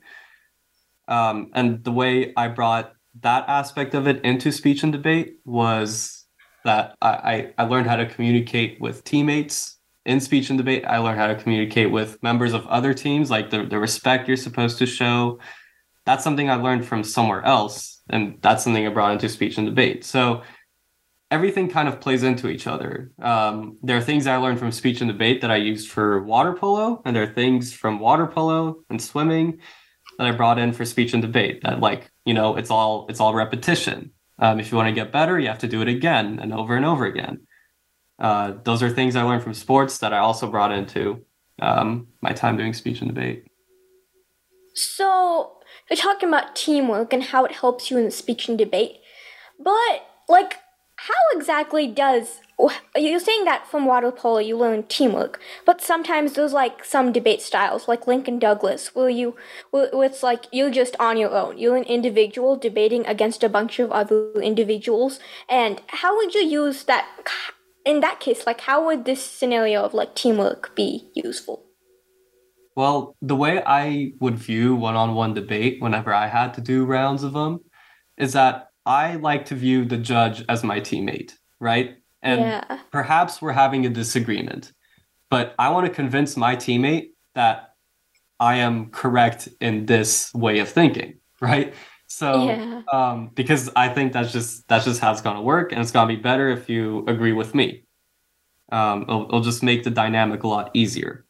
[1.07, 6.25] Um, and the way I brought that aspect of it into speech and debate was
[6.65, 10.85] that I, I, I learned how to communicate with teammates in speech and debate.
[10.85, 14.37] I learned how to communicate with members of other teams, like the, the respect you're
[14.37, 15.39] supposed to show.
[16.05, 18.01] That's something I learned from somewhere else.
[18.09, 20.03] And that's something I brought into speech and debate.
[20.03, 20.43] So
[21.31, 23.11] everything kind of plays into each other.
[23.21, 26.53] Um, there are things I learned from speech and debate that I used for water
[26.53, 29.59] polo, and there are things from water polo and swimming
[30.17, 31.61] that I brought in for speech and debate.
[31.63, 34.11] That like you know it's all it's all repetition.
[34.39, 36.75] Um, if you want to get better, you have to do it again and over
[36.75, 37.41] and over again.
[38.17, 41.25] Uh, those are things I learned from sports that I also brought into
[41.61, 43.45] um, my time doing speech and debate.
[44.73, 45.57] So
[45.89, 48.99] you're talking about teamwork and how it helps you in speech and debate,
[49.59, 50.57] but like,
[51.07, 56.33] how exactly does oh, you're saying that from water polo you learn teamwork, but sometimes
[56.33, 59.35] there's like some debate styles, like Lincoln Douglas, where you,
[59.71, 61.57] where it's like you're just on your own.
[61.57, 66.83] You're an individual debating against a bunch of other individuals, and how would you use
[66.83, 67.07] that?
[67.85, 71.63] In that case, like, how would this scenario of like teamwork be useful?
[72.75, 76.85] Well, the way I would view one on one debate whenever I had to do
[76.85, 77.61] rounds of them
[78.17, 81.97] is that I like to view the judge as my teammate, right?
[82.23, 82.79] And Yeah.
[82.91, 84.73] perhaps we're having a disagreement,
[85.29, 87.75] but I want to convince my teammate that
[88.39, 91.75] I am correct in this way of thinking, right?
[92.07, 92.81] So, Yeah.
[92.91, 96.07] um, because I think that's just that's just how it's gonna work, and it's gonna
[96.07, 97.83] be better if you agree with me.
[98.71, 101.25] Um, it'll, it'll just make the dynamic a lot easier.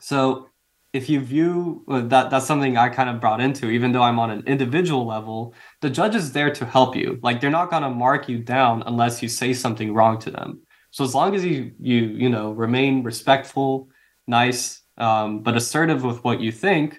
[0.00, 0.48] So
[0.92, 4.18] if you view uh, that that's something I kind of brought into, even though I'm
[4.18, 7.18] on an individual level, the judge is there to help you.
[7.22, 10.60] Like they're not gonna mark you down unless you say something wrong to them.
[10.90, 13.88] So as long as you you you know remain respectful,
[14.26, 16.98] nice, um, but assertive with what you think,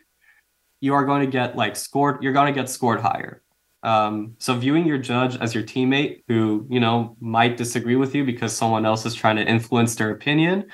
[0.81, 2.21] you are going to get like scored.
[2.21, 3.41] You're going to get scored higher.
[3.83, 8.25] Um, so viewing your judge as your teammate who you know might disagree with you
[8.25, 10.65] because someone else is trying to influence their opinion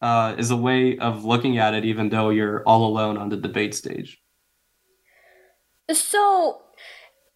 [0.00, 3.36] uh, is a way of looking at it, even though you're all alone on the
[3.36, 4.20] debate stage.
[5.92, 6.62] So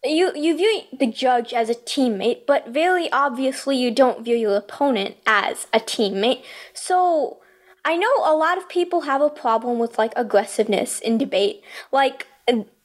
[0.03, 4.55] you you view the judge as a teammate, but very obviously you don't view your
[4.55, 6.43] opponent as a teammate.
[6.73, 7.39] So
[7.85, 11.63] I know a lot of people have a problem with like aggressiveness in debate.
[11.91, 12.27] Like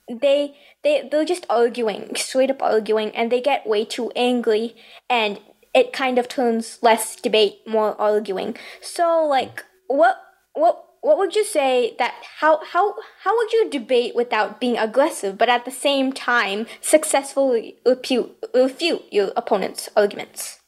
[0.09, 4.77] they they they're just arguing, straight up arguing, and they get way too angry
[5.11, 5.41] and
[5.75, 8.57] it kind of turns less debate, more arguing.
[8.81, 10.21] So like what
[10.55, 15.39] what what would you say that how how how would you debate without being aggressive
[15.39, 20.61] but at the same time successfully refute, refute your opponent's arguments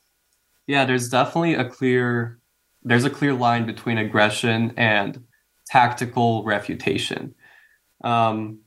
[0.67, 2.39] Yeah, there's definitely a clear
[2.83, 5.25] there's a clear line between aggression and
[5.67, 7.35] tactical refutation.
[8.03, 8.61] Um,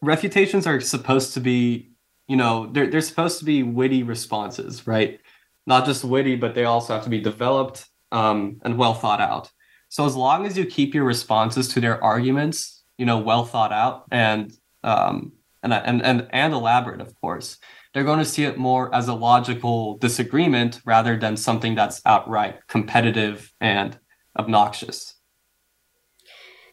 [0.00, 1.90] refutations are supposed to be,
[2.28, 5.20] you know, they're they're supposed to be witty responses, right?
[5.66, 9.50] Not just witty, but they also have to be developed um, and well thought out.
[9.88, 13.72] So as long as you keep your responses to their arguments, you know, well thought
[13.72, 14.52] out and
[14.82, 17.58] um, and and and and elaborate, of course,
[17.92, 22.66] they're going to see it more as a logical disagreement rather than something that's outright
[22.68, 23.98] competitive and
[24.38, 25.14] obnoxious.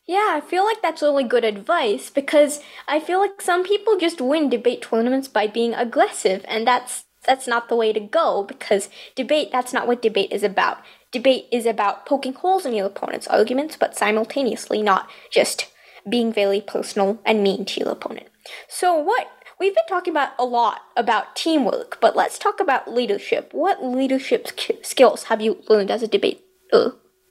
[0.05, 4.19] Yeah, I feel like that's really good advice because I feel like some people just
[4.19, 8.89] win debate tournaments by being aggressive, and that's that's not the way to go because
[9.15, 10.79] debate that's not what debate is about.
[11.11, 15.69] Debate is about poking holes in your opponent's arguments, but simultaneously not just
[16.09, 18.27] being very personal and mean to your opponent.
[18.69, 23.49] So what we've been talking about a lot about teamwork, but let's talk about leadership.
[23.51, 24.47] What leadership
[24.83, 26.41] skills have you learned as a debate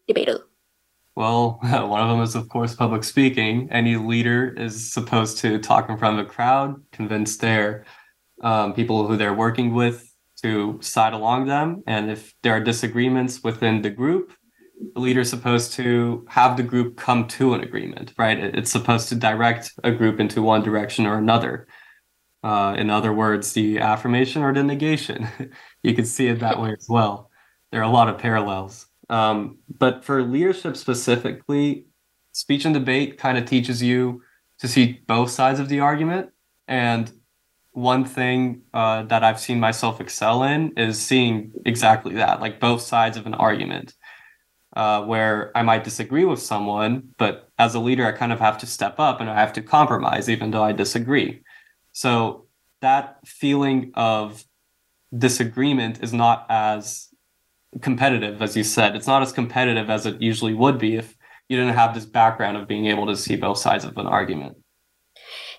[0.07, 0.41] debater?
[1.16, 3.68] Well, one of them is, of course, public speaking.
[3.70, 7.85] Any leader is supposed to talk in front of a crowd, convince their
[8.43, 10.10] um, people who they're working with
[10.43, 11.82] to side along them.
[11.86, 14.32] And if there are disagreements within the group,
[14.95, 18.38] the leader is supposed to have the group come to an agreement, right?
[18.38, 21.66] It's supposed to direct a group into one direction or another.
[22.43, 25.28] Uh, in other words, the affirmation or the negation.
[25.82, 27.30] you can see it that way as well.
[27.70, 28.86] There are a lot of parallels.
[29.11, 31.86] Um, but for leadership specifically,
[32.32, 34.22] speech and debate kind of teaches you
[34.61, 36.30] to see both sides of the argument.
[36.66, 37.12] And
[37.81, 42.83] one thing uh, that I've seen myself excel in is seeing exactly that, like both
[42.83, 43.95] sides of an argument
[44.76, 48.59] uh, where I might disagree with someone, but as a leader, I kind of have
[48.59, 51.43] to step up and I have to compromise, even though I disagree.
[51.93, 52.47] So
[52.81, 54.45] that feeling of
[55.16, 57.09] disagreement is not as
[57.81, 58.95] competitive, as you said.
[58.95, 61.16] It's not as competitive as it usually would be if
[61.49, 64.57] you didn't have this background of being able to see both sides of an argument.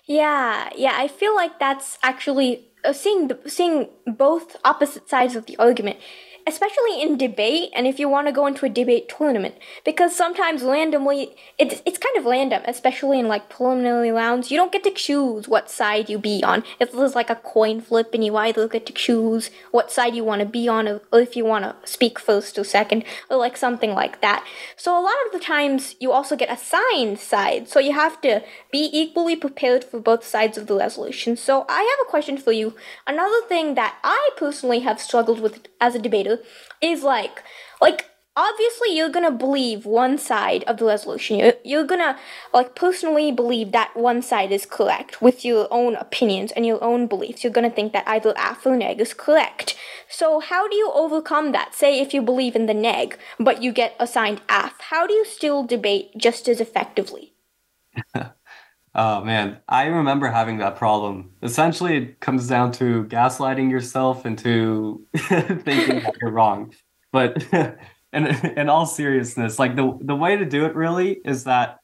[0.06, 5.46] Yeah, yeah, I feel like that's actually uh, seeing the, seeing both opposite sides of
[5.46, 5.98] the argument
[6.46, 9.54] especially in debate and if you want to go into a debate tournament.
[9.84, 14.72] Because sometimes randomly it's, it's kind of random especially in like preliminary rounds you don't
[14.72, 16.64] get to choose what side you be on.
[16.80, 20.24] If there's like a coin flip and you either get to choose what side you
[20.24, 23.56] want to be on or if you want to speak first or second or like
[23.56, 24.44] something like that.
[24.76, 28.42] So a lot of the times you also get assigned sides so you have to
[28.70, 31.36] be equally prepared for both sides of the resolution.
[31.36, 32.74] So i have a question for you.
[33.06, 36.31] Another thing that i personally have struggled with as a debater
[36.80, 37.42] is like
[37.80, 41.38] like obviously you're gonna believe one side of the resolution.
[41.38, 42.18] You're, you're gonna
[42.52, 47.06] like personally believe that one side is correct with your own opinions and your own
[47.06, 47.44] beliefs.
[47.44, 49.76] You're gonna think that either aff or neg is correct.
[50.08, 51.74] So how do you overcome that?
[51.74, 55.24] Say if you believe in the neg but you get assigned aff how do you
[55.24, 57.32] still debate just as effectively
[58.94, 61.30] Oh man, I remember having that problem.
[61.42, 66.74] Essentially, it comes down to gaslighting yourself into thinking that you're wrong.
[67.10, 67.42] But
[68.12, 71.80] in, in all seriousness, like the the way to do it really is that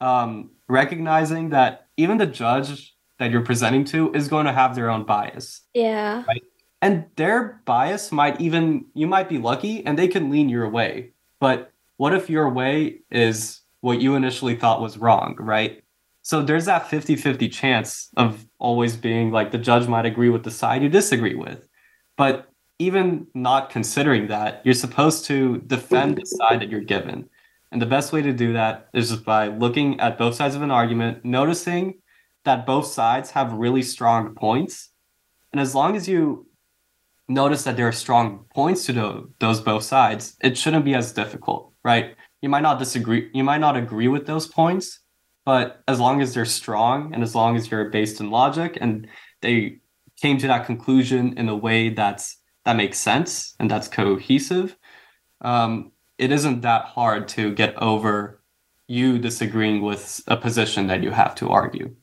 [0.00, 4.90] um, recognizing that even the judge that you're presenting to is going to have their
[4.90, 5.62] own bias.
[5.72, 6.24] Yeah.
[6.26, 6.42] Right.
[6.82, 11.12] And their bias might even you might be lucky and they can lean your way.
[11.40, 15.82] But what if your way is what you initially thought was wrong, right?
[16.22, 20.44] So there's that 50 50 chance of always being like the judge might agree with
[20.44, 21.68] the side you disagree with.
[22.16, 22.48] But
[22.78, 27.28] even not considering that, you're supposed to defend the side that you're given.
[27.70, 30.62] And the best way to do that is just by looking at both sides of
[30.62, 32.00] an argument, noticing
[32.44, 34.90] that both sides have really strong points.
[35.52, 36.46] And as long as you
[37.28, 41.72] notice that there are strong points to those both sides, it shouldn't be as difficult,
[41.84, 42.14] right?
[42.42, 45.00] You might not disagree, you might not agree with those points,
[45.44, 49.08] but as long as they're strong and as long as you're based in logic and
[49.40, 49.78] they
[50.20, 54.76] came to that conclusion in a way that's that makes sense and that's cohesive,
[55.40, 58.40] um, it isn't that hard to get over
[58.86, 61.94] you disagreeing with a position that you have to argue.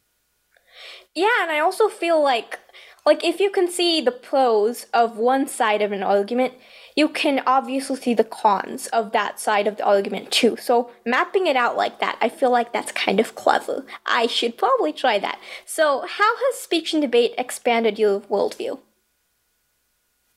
[1.16, 2.60] Yeah, and I also feel like
[3.06, 6.54] like if you can see the pros of one side of an argument,
[6.96, 10.58] you can obviously see the cons of that side of the argument too.
[10.58, 13.86] So mapping it out like that, I feel like that's kind of clever.
[14.06, 15.40] I should probably try that.
[15.66, 18.80] So how has speech and debate expanded your worldview?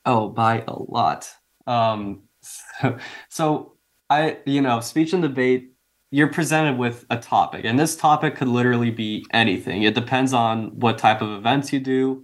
[0.04, 1.30] Oh, by a lot.
[1.66, 2.98] Um, so,
[3.28, 3.72] so
[4.10, 5.72] I, you know, speech and debate
[6.12, 10.78] you're presented with a topic and this topic could literally be anything it depends on
[10.78, 12.22] what type of events you do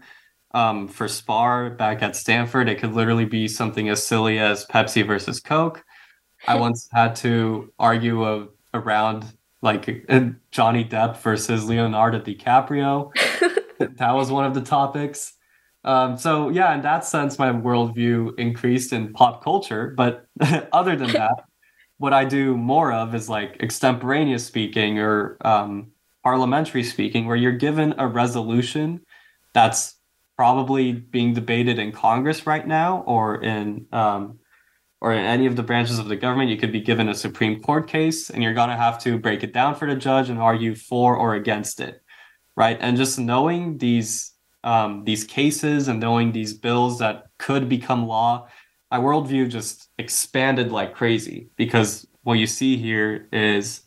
[0.52, 5.06] um, for Spar back at Stanford, it could literally be something as silly as Pepsi
[5.06, 5.84] versus Coke.
[6.46, 9.26] I once had to argue a, around
[9.60, 10.06] like
[10.50, 13.10] Johnny Depp versus Leonardo DiCaprio.
[13.78, 15.34] that was one of the topics.
[15.84, 19.94] Um, so yeah, in that sense, my worldview increased in pop culture.
[19.96, 20.26] But
[20.72, 21.44] other than that,
[21.98, 25.90] what I do more of is like extemporaneous speaking or um,
[26.22, 29.00] parliamentary speaking, where you're given a resolution
[29.52, 29.97] that's
[30.38, 34.38] probably being debated in Congress right now or in um,
[35.00, 37.60] or in any of the branches of the government, you could be given a Supreme
[37.60, 40.38] Court case and you're going to have to break it down for the judge and
[40.38, 42.02] argue for or against it.
[42.56, 42.78] Right.
[42.80, 44.32] And just knowing these
[44.64, 48.48] um, these cases and knowing these bills that could become law,
[48.90, 53.82] my worldview just expanded like crazy because what you see here is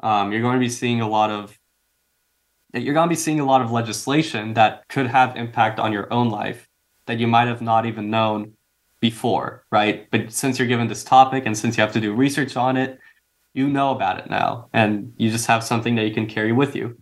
[0.00, 1.59] um, you're going to be seeing a lot of
[2.74, 6.12] you're going to be seeing a lot of legislation that could have impact on your
[6.12, 6.68] own life
[7.06, 8.52] that you might have not even known
[9.00, 10.08] before, right?
[10.10, 12.98] But since you're given this topic and since you have to do research on it,
[13.54, 16.76] you know about it now and you just have something that you can carry with
[16.76, 16.96] you.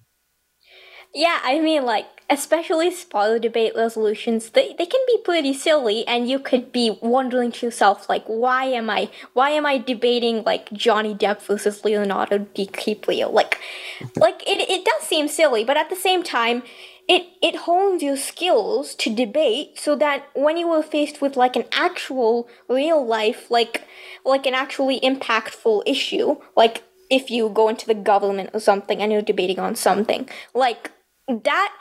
[1.15, 6.29] Yeah, I mean, like, especially spoiler debate resolutions, they, they can be pretty silly, and
[6.29, 10.71] you could be wondering to yourself, like, why am I, why am I debating, like,
[10.73, 13.33] Johnny Depp versus Leonardo DiCaprio?
[13.33, 13.59] Like,
[14.17, 16.63] like, it, it does seem silly, but at the same time,
[17.09, 21.57] it it hones your skills to debate so that when you are faced with like
[21.57, 23.85] an actual real life like
[24.27, 29.11] like an actually impactful issue like if you go into the government or something and
[29.11, 30.91] you're debating on something like
[31.29, 31.75] that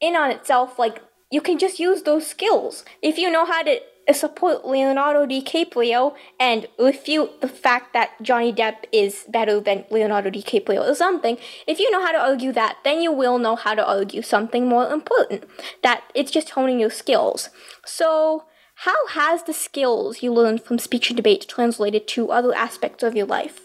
[0.00, 3.78] in on itself like you can just use those skills if you know how to
[4.14, 10.88] support Leonardo DiCaprio and refute the fact that Johnny Depp is better than Leonardo DiCaprio
[10.88, 11.36] or something,
[11.66, 14.66] if you know how to argue that, then you will know how to argue something
[14.66, 15.44] more important.
[15.82, 17.50] That it's just honing your skills.
[17.84, 18.44] So,
[18.82, 23.16] how has the skills you learned from speech and debate translated to other aspects of
[23.16, 23.60] your life?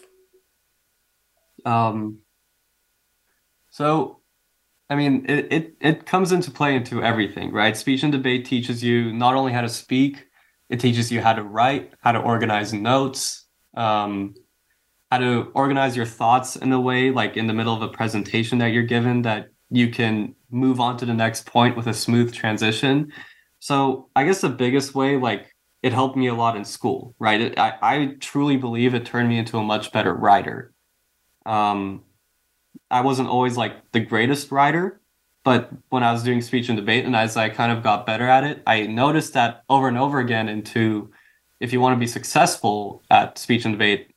[1.64, 2.18] Um,
[3.70, 4.20] so
[4.94, 7.76] I mean, it, it, it comes into play into everything, right?
[7.76, 10.28] Speech and debate teaches you not only how to speak,
[10.68, 14.36] it teaches you how to write, how to organize notes, um,
[15.10, 18.58] how to organize your thoughts in a way, like in the middle of a presentation
[18.58, 22.32] that you're given, that you can move on to the next point with a smooth
[22.32, 23.12] transition.
[23.58, 27.40] So I guess the biggest way, like it helped me a lot in school, right?
[27.40, 30.72] It, I, I truly believe it turned me into a much better writer.
[31.44, 32.04] Um,
[32.94, 35.00] I wasn't always like the greatest writer,
[35.42, 38.28] but when I was doing speech and debate and as I kind of got better
[38.28, 41.10] at it, I noticed that over and over again into
[41.58, 44.12] if you want to be successful at speech and debate,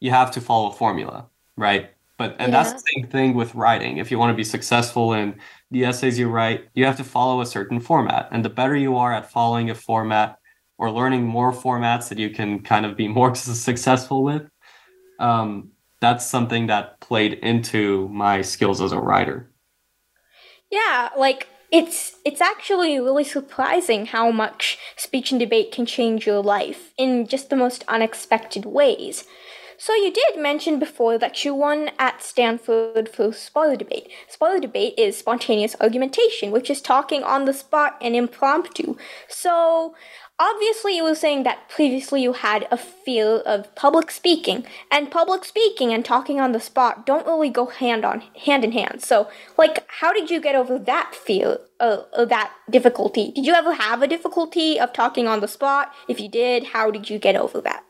[0.00, 1.26] you have to follow a formula,
[1.58, 1.90] right?
[2.16, 2.62] But and yeah.
[2.62, 3.98] that's the same thing with writing.
[3.98, 5.38] If you want to be successful in
[5.70, 8.28] the essays you write, you have to follow a certain format.
[8.32, 10.38] And the better you are at following a format
[10.78, 13.34] or learning more formats that you can kind of be more
[13.68, 14.48] successful with,
[15.18, 19.50] um, that's something that played into my skills as a writer.
[20.70, 26.42] Yeah, like it's it's actually really surprising how much speech and debate can change your
[26.42, 29.24] life in just the most unexpected ways.
[29.78, 34.10] So you did mention before that you won at Stanford for spoiler debate.
[34.26, 38.96] Spoiler debate is spontaneous argumentation, which is talking on the spot and impromptu.
[39.28, 39.94] So
[40.38, 45.46] Obviously, you were saying that previously you had a fear of public speaking, and public
[45.46, 49.02] speaking and talking on the spot don't really go hand on hand in hand.
[49.02, 53.32] So, like, how did you get over that fear, uh, uh, that difficulty?
[53.32, 55.92] Did you ever have a difficulty of talking on the spot?
[56.06, 57.84] If you did, how did you get over that?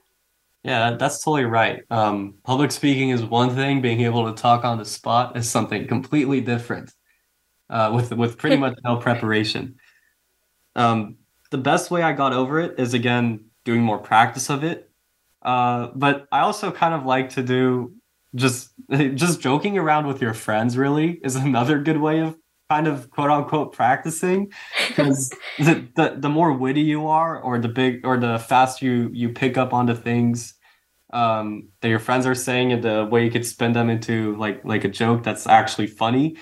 [0.63, 1.83] Yeah, that's totally right.
[1.91, 5.89] Um, public speaking is one thing; being able to talk on the spot is something
[5.89, 6.93] completely different,
[7.71, 9.77] uh, with with pretty much no preparation.
[10.77, 11.17] Um,
[11.51, 14.91] the best way I got over it is again doing more practice of it.
[15.43, 17.95] Uh, but I also kind of like to do
[18.35, 18.73] just
[19.15, 20.77] just joking around with your friends.
[20.77, 22.37] Really is another good way of
[22.69, 24.53] kind of quote unquote practicing
[24.89, 29.11] because the, the the more witty you are, or the big or the faster you
[29.13, 30.55] you pick up on the things
[31.13, 34.65] um, that your friends are saying, and the way you could spin them into like
[34.65, 36.37] like a joke that's actually funny.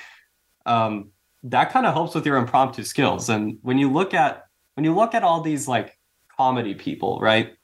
[0.67, 1.11] Um,
[1.45, 3.29] that kind of helps with your impromptu skills.
[3.29, 4.44] And when you look at
[4.75, 5.99] when you look at all these like
[6.37, 7.55] comedy people, right?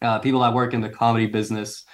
[0.00, 1.84] Uh, people that work in the comedy business,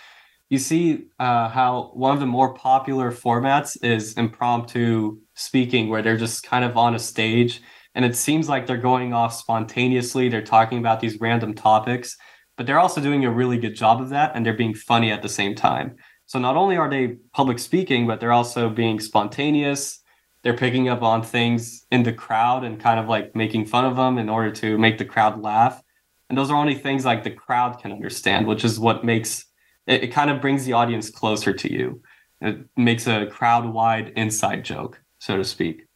[0.49, 6.17] you see uh, how one of the more popular formats is impromptu speaking, where they're
[6.17, 7.61] just kind of on a stage
[7.95, 10.29] and it seems like they're going off spontaneously.
[10.29, 12.17] They're talking about these random topics,
[12.57, 15.21] but they're also doing a really good job of that and they're being funny at
[15.21, 15.97] the same time.
[16.27, 20.01] So not only are they public speaking, but they're also being spontaneous
[20.43, 23.97] they're picking up on things in the crowd and kind of like making fun of
[23.97, 25.83] them in order to make the crowd laugh.
[26.29, 29.47] And those are only things like the crowd can understand, which is what makes
[29.87, 32.03] it, it kind of brings the audience closer to you.
[32.41, 35.87] It makes a crowd wide inside joke, so to speak.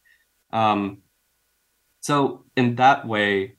[0.51, 0.99] Um,
[2.01, 3.55] so in that way,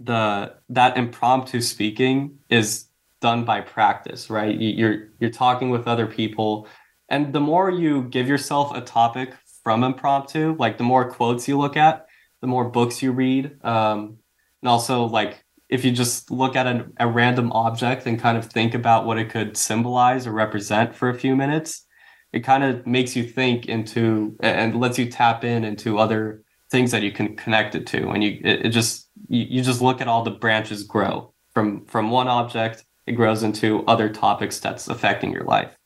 [0.00, 2.86] the that impromptu speaking is
[3.20, 4.58] done by practice, right?
[4.58, 6.68] You're you're talking with other people,
[7.08, 9.34] and the more you give yourself a topic
[9.66, 10.54] from impromptu.
[10.60, 12.06] Like the more quotes you look at,
[12.40, 14.18] the more books you read, um,
[14.62, 18.46] and also like if you just look at a, a random object and kind of
[18.46, 21.84] think about what it could symbolize or represent for a few minutes,
[22.32, 26.92] it kind of makes you think into and lets you tap in into other things
[26.92, 30.00] that you can connect it to and you it, it just you, you just look
[30.00, 34.86] at all the branches grow from from one object it grows into other topics that's
[34.86, 35.76] affecting your life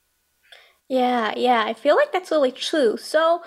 [0.89, 3.43] yeah yeah i feel like that's really true so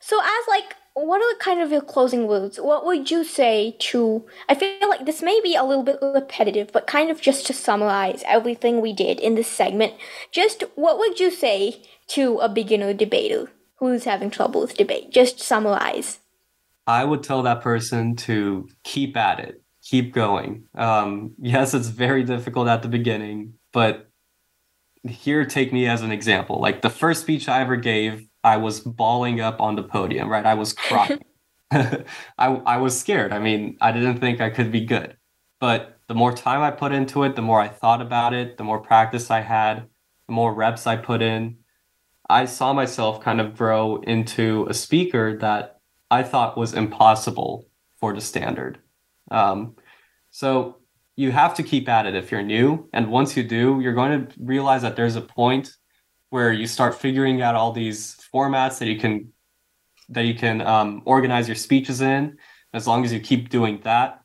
[0.00, 0.74] so as like
[1.04, 2.58] what are the kind of your closing words?
[2.58, 4.24] What would you say to?
[4.48, 7.52] I feel like this may be a little bit repetitive, but kind of just to
[7.52, 9.94] summarize everything we did in this segment,
[10.32, 15.10] just what would you say to a beginner debater who's having trouble with debate?
[15.10, 16.18] Just summarize.
[16.86, 20.64] I would tell that person to keep at it, keep going.
[20.74, 24.08] Um, yes, it's very difficult at the beginning, but
[25.06, 26.60] here, take me as an example.
[26.60, 30.46] Like the first speech I ever gave, I was bawling up on the podium, right?
[30.46, 31.20] I was crying.
[31.70, 32.06] I,
[32.38, 33.32] I was scared.
[33.32, 35.16] I mean, I didn't think I could be good.
[35.60, 38.64] But the more time I put into it, the more I thought about it, the
[38.64, 39.86] more practice I had,
[40.26, 41.58] the more reps I put in,
[42.30, 45.80] I saw myself kind of grow into a speaker that
[46.10, 47.66] I thought was impossible
[47.98, 48.78] for the standard.
[49.30, 49.76] Um,
[50.30, 50.76] so
[51.16, 52.88] you have to keep at it if you're new.
[52.92, 55.74] And once you do, you're going to realize that there's a point
[56.30, 59.32] where you start figuring out all these formats that you can
[60.10, 62.38] that you can um, organize your speeches in.
[62.72, 64.22] As long as you keep doing that,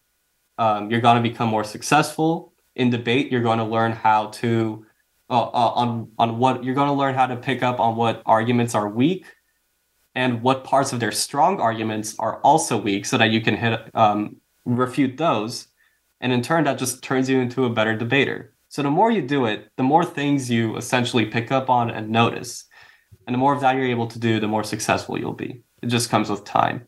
[0.57, 3.31] um, you're going to become more successful in debate.
[3.31, 4.85] You're going to learn how to
[5.29, 8.21] uh, uh, on on what you're going to learn how to pick up on what
[8.25, 9.25] arguments are weak
[10.15, 13.79] and what parts of their strong arguments are also weak, so that you can hit
[13.93, 15.67] um, refute those.
[16.21, 18.53] And in turn, that just turns you into a better debater.
[18.69, 22.09] So the more you do it, the more things you essentially pick up on and
[22.09, 22.65] notice.
[23.25, 25.63] And the more of that you're able to do, the more successful you'll be.
[25.81, 26.87] It just comes with time.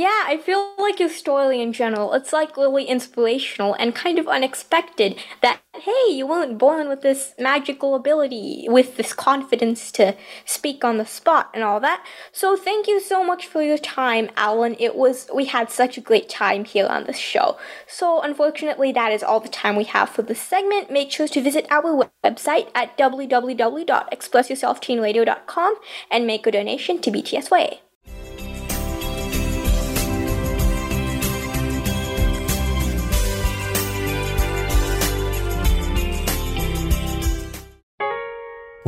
[0.00, 4.28] Yeah, I feel like your story in general, it's like really inspirational and kind of
[4.28, 10.84] unexpected that, hey, you weren't born with this magical ability, with this confidence to speak
[10.84, 12.02] on the spot and all that.
[12.32, 14.74] So thank you so much for your time, Allen.
[14.78, 17.58] It was, we had such a great time here on this show.
[17.86, 20.90] So unfortunately, that is all the time we have for this segment.
[20.90, 25.74] Make sure to visit our website at www.expressyourselfteenradio.com
[26.10, 27.80] and make a donation to BTSYA.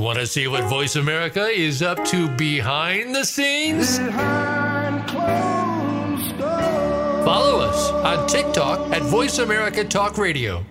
[0.03, 3.99] Want to see what Voice America is up to behind the scenes?
[7.25, 10.67] Follow us on TikTok at Voice America Talk Radio.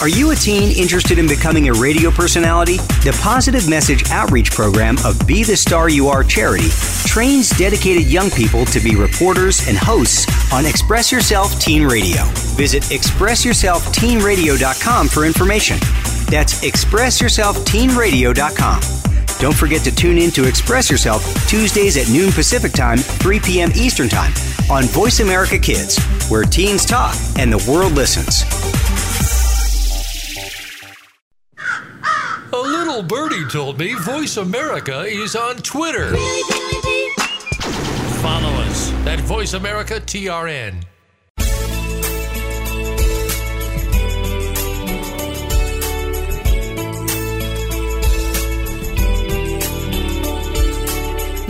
[0.00, 2.76] Are you a teen interested in becoming a radio personality?
[3.02, 6.68] The Positive Message Outreach Program of Be the Star You Are charity
[7.04, 12.22] trains dedicated young people to be reporters and hosts on Express Yourself Teen Radio.
[12.54, 15.78] Visit expressyourselfteenradio.com for information.
[16.32, 18.80] That's expressyourselfteenradio.com.
[19.38, 23.70] Don't forget to tune in to Express Yourself Tuesdays at noon Pacific Time, 3 p.m.
[23.74, 24.32] Eastern Time
[24.70, 28.44] on Voice America Kids, where teens talk and the world listens.
[32.54, 36.16] A little birdie told me Voice America is on Twitter.
[38.22, 40.82] Follow us at Voice America TRN.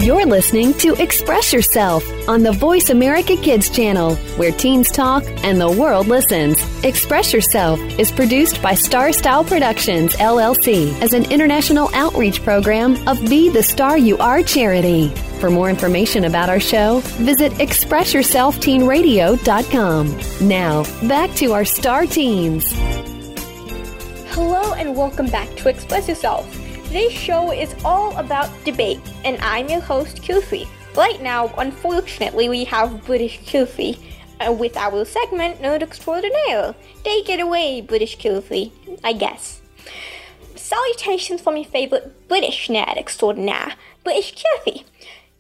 [0.03, 5.61] You're listening to Express Yourself on the Voice America Kids channel, where teens talk and
[5.61, 6.61] the world listens.
[6.85, 13.21] Express Yourself is produced by Star Style Productions, LLC, as an international outreach program of
[13.31, 15.07] Be the Star You Are charity.
[15.39, 20.49] For more information about our show, visit ExpressYourselfTeenRadio.com.
[20.49, 22.73] Now, back to our star teens.
[24.33, 26.62] Hello and welcome back to Express Yourself.
[26.93, 30.69] Today's show is all about debate, and I'm your host, Keerthi.
[30.95, 33.99] Right now, unfortunately, we have British Keerthi
[34.47, 36.75] uh, with our segment Nerd Extraordinaire.
[37.03, 38.73] Take it away, British Keerthi,
[39.03, 39.63] I guess.
[40.55, 43.73] Salutations from your favorite British nerd extraordinaire,
[44.05, 44.85] British Keerthi.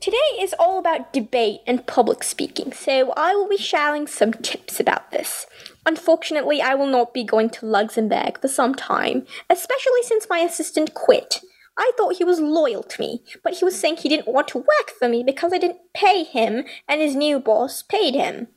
[0.02, 4.80] Today is all about debate and public speaking, so I will be sharing some tips
[4.80, 5.46] about this.
[5.86, 10.94] Unfortunately, I will not be going to Luxembourg for some time, especially since my assistant
[10.94, 11.40] quit.
[11.78, 14.58] I thought he was loyal to me, but he was saying he didn't want to
[14.58, 18.48] work for me because I didn't pay him and his new boss paid him.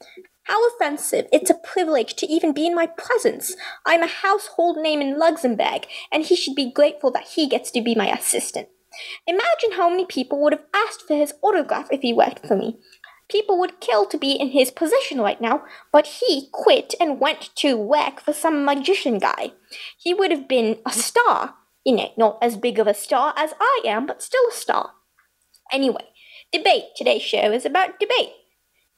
[0.46, 1.28] How offensive.
[1.32, 3.56] It's a privilege to even be in my presence.
[3.86, 7.84] I'm a household name in Luxembourg, and he should be grateful that he gets to
[7.84, 8.70] be my assistant.
[9.28, 12.78] Imagine how many people would have asked for his autograph if he worked for me.
[13.30, 17.50] people would kill to be in his position right now, but he quit and went
[17.56, 19.52] to work for some magician guy.
[19.98, 21.56] He would have been a star.
[21.84, 24.92] You know, not as big of a star as I am, but still a star.
[25.72, 26.06] Anyway,
[26.52, 26.86] debate.
[26.96, 28.34] Today's show is about debate.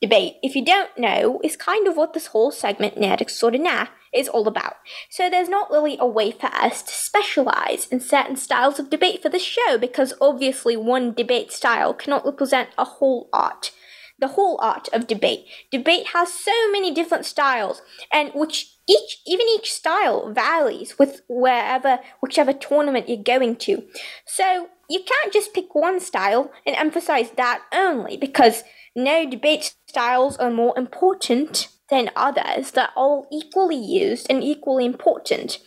[0.02, 4.28] Debate, if you don't know, is kind of what this whole segment, Nerd Extraordinaire, is
[4.28, 4.76] all about.
[5.10, 9.24] So there's not really a way for us to specialize in certain styles of debate
[9.24, 13.72] for this show because obviously one debate style cannot represent a whole art.
[14.20, 15.46] The whole art of debate.
[15.72, 22.00] Debate has so many different styles, and which each even each style varies with wherever
[22.20, 23.84] whichever tournament you're going to.
[24.26, 28.64] So you can't just pick one style and emphasize that only because
[28.98, 32.72] no debate styles are more important than others.
[32.72, 35.60] They're all equally used and equally important,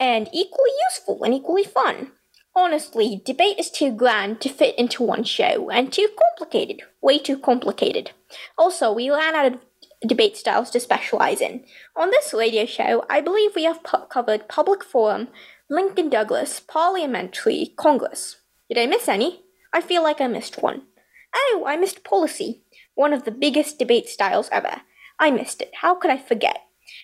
[0.00, 2.12] and equally useful and equally fun.
[2.56, 6.82] Honestly, debate is too grand to fit into one show, and too complicated.
[7.02, 8.12] Way too complicated.
[8.58, 9.60] Also, we ran out of
[10.08, 11.64] debate styles to specialize in.
[11.94, 15.28] On this radio show, I believe we have pu- covered public forum,
[15.68, 18.36] Lincoln Douglas, parliamentary, Congress.
[18.68, 19.42] Did I miss any?
[19.72, 20.82] I feel like I missed one.
[21.34, 22.62] Oh, I missed policy,
[22.94, 24.82] one of the biggest debate styles ever.
[25.18, 25.72] I missed it.
[25.82, 26.58] How could I forget?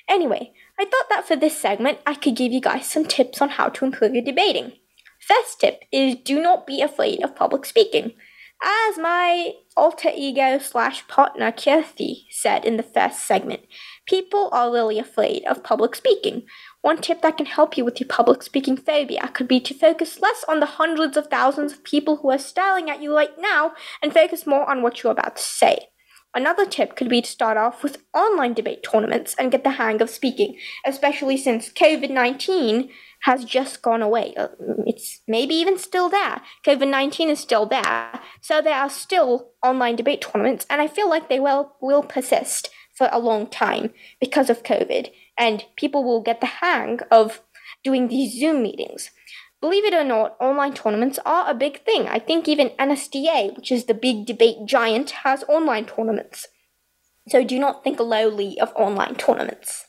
[0.09, 3.51] Anyway, I thought that for this segment, I could give you guys some tips on
[3.51, 4.73] how to improve your debating.
[5.21, 8.13] First tip is do not be afraid of public speaking.
[8.63, 13.61] As my alter ego slash partner Keerthi said in the first segment,
[14.07, 16.45] people are really afraid of public speaking.
[16.87, 20.21] One tip that can help you with your public speaking phobia could be to focus
[20.21, 23.73] less on the hundreds of thousands of people who are staring at you right now
[24.01, 25.89] and focus more on what you're about to say.
[26.33, 30.01] Another tip could be to start off with online debate tournaments and get the hang
[30.01, 32.89] of speaking, especially since COVID 19
[33.23, 34.33] has just gone away.
[34.37, 34.47] Uh,
[34.87, 36.41] it's maybe even still there.
[36.65, 38.21] COVID 19 is still there.
[38.41, 42.71] So there are still online debate tournaments, and I feel like they will, will persist
[42.97, 47.43] for a long time because of COVID, and people will get the hang of
[47.85, 49.11] doing these Zoom meetings.
[49.61, 52.07] Believe it or not, online tournaments are a big thing.
[52.09, 56.49] I think even NSDA, which is the big debate giant, has online tournaments.
[57.29, 59.87] So do not think lowly of online tournaments.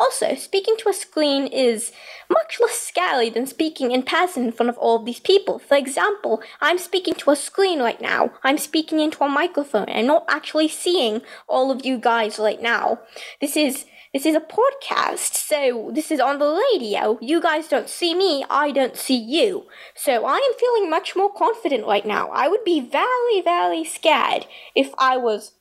[0.00, 1.92] Also, speaking to a screen is
[2.30, 5.58] much less scary than speaking in person in front of all of these people.
[5.58, 8.32] For example, I'm speaking to a screen right now.
[8.42, 13.00] I'm speaking into a microphone and not actually seeing all of you guys right now.
[13.42, 13.84] This is
[14.14, 17.18] this is a podcast, so this is on the radio.
[17.20, 19.66] You guys don't see me, I don't see you.
[19.94, 22.30] So I am feeling much more confident right now.
[22.32, 25.52] I would be very, very scared if I was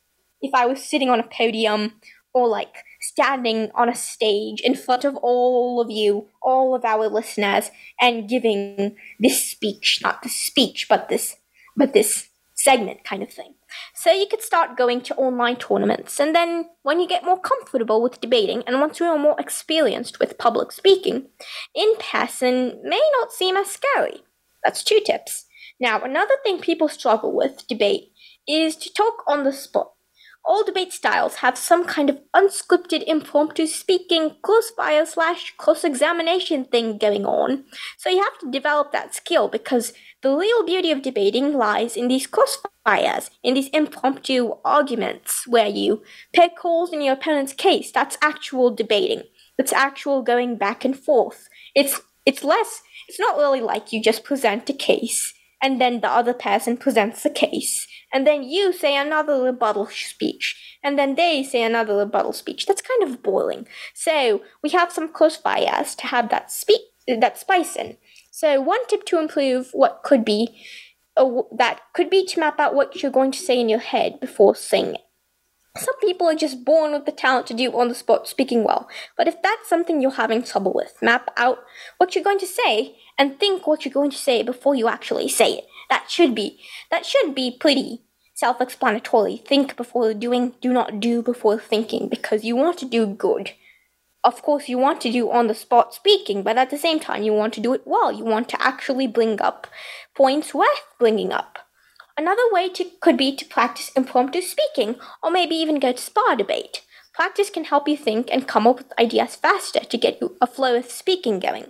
[0.42, 1.96] if I was sitting on a podium
[2.34, 7.08] or like standing on a stage in front of all of you, all of our
[7.08, 11.38] listeners, and giving this speech, not this speech, but this
[11.76, 13.54] but this segment kind of thing.
[13.94, 18.02] So you could start going to online tournaments, and then when you get more comfortable
[18.02, 21.28] with debating and once you are more experienced with public speaking,
[21.76, 24.22] in person may not seem as scary.
[24.64, 25.46] That's two tips.
[25.80, 28.12] Now, another thing people struggle with debate
[28.48, 29.92] is to talk on the spot.
[30.50, 36.98] All debate styles have some kind of unscripted impromptu speaking crossfire slash cross examination thing
[36.98, 37.66] going on.
[38.00, 39.94] So you have to develop that skill because
[40.24, 46.02] the real beauty of debating lies in these crossfires, in these impromptu arguments where you
[46.34, 47.92] pick holes in your opponent's case.
[47.92, 49.22] That's actual debating.
[49.56, 51.48] That's actual going back and forth.
[51.76, 56.10] It's it's less it's not really like you just present a case and then the
[56.10, 61.44] other person presents the case and then you say another rebuttal speech, and then they
[61.44, 62.66] say another rebuttal speech.
[62.66, 63.68] That's kind of boring.
[63.94, 67.98] So we have some close crossfires to have that speak that spice in.
[68.32, 70.64] So one tip to improve what could be
[71.16, 74.56] that could be to map out what you're going to say in your head before
[74.56, 75.02] saying it.
[75.78, 78.90] Some people are just born with the talent to do on the spot speaking well,
[79.18, 81.60] but if that's something you're having trouble with, map out
[81.98, 85.28] what you're going to say and think what you're going to say before you actually
[85.28, 85.68] say it.
[85.90, 86.60] That should be
[86.90, 88.02] that should be pretty
[88.34, 89.38] self-explanatory.
[89.46, 93.52] Think before doing, do not do before thinking because you want to do good.
[94.24, 97.24] Of course, you want to do on the spot speaking, but at the same time,
[97.24, 98.12] you want to do it well.
[98.12, 99.68] You want to actually bring up
[100.16, 101.60] points worth bringing up.
[102.18, 106.36] Another way to, could be to practice impromptu speaking, or maybe even go to spar
[106.36, 106.82] debate.
[107.20, 110.48] Practice can help you think and come up with ideas faster to get you a
[110.48, 111.66] flow of speaking going.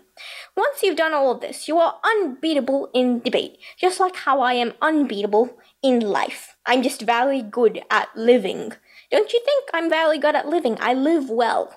[0.56, 4.54] Once you've done all of this, you are unbeatable in debate, just like how I
[4.54, 6.56] am unbeatable in life.
[6.68, 8.74] I'm just very good at living.
[9.10, 10.78] Don't you think I'm very good at living?
[10.80, 11.74] I live well.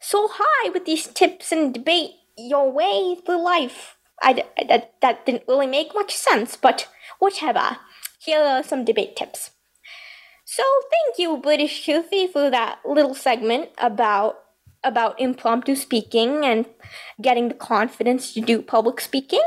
[0.00, 3.96] So hi with these tips and debate your way through life.
[4.22, 6.88] I, that, that didn't really make much sense, but
[7.20, 7.78] whatever.
[8.18, 9.52] Here are some debate tips.
[10.54, 14.38] So thank you, British Keerthi, for that little segment about
[14.84, 16.66] about impromptu speaking and
[17.20, 19.42] getting the confidence to do public speaking.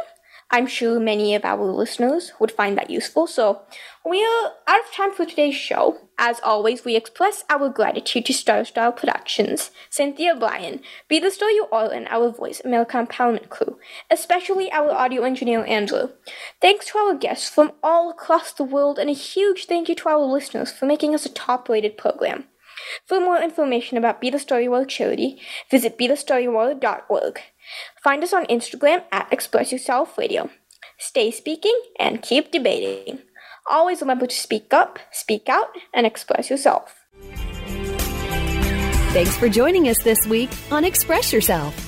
[0.50, 3.28] I'm sure many of our listeners would find that useful.
[3.28, 3.64] So,
[4.06, 5.98] we are out of time for today's show.
[6.18, 10.80] As always, we express our gratitude to Star Style Productions, Cynthia Bryan,
[11.10, 13.78] Be the Star You Are, and our Voice America Empowerment crew,
[14.10, 16.12] especially our audio engineer Andrew.
[16.62, 20.10] Thanks to our guests from all across the world, and a huge thank you to
[20.10, 22.46] our listeners for making us a top rated program.
[23.06, 27.40] For more information about Be the Star You Are charity, visit BeTheStarYouAre.org.
[28.04, 30.50] Find us on Instagram at Express Yourself Radio.
[30.98, 33.20] Stay speaking and keep debating.
[33.70, 36.96] Always remember to speak up, speak out, and express yourself.
[39.12, 41.76] Thanks for joining us this week on Express Yourself,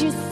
[0.00, 0.27] you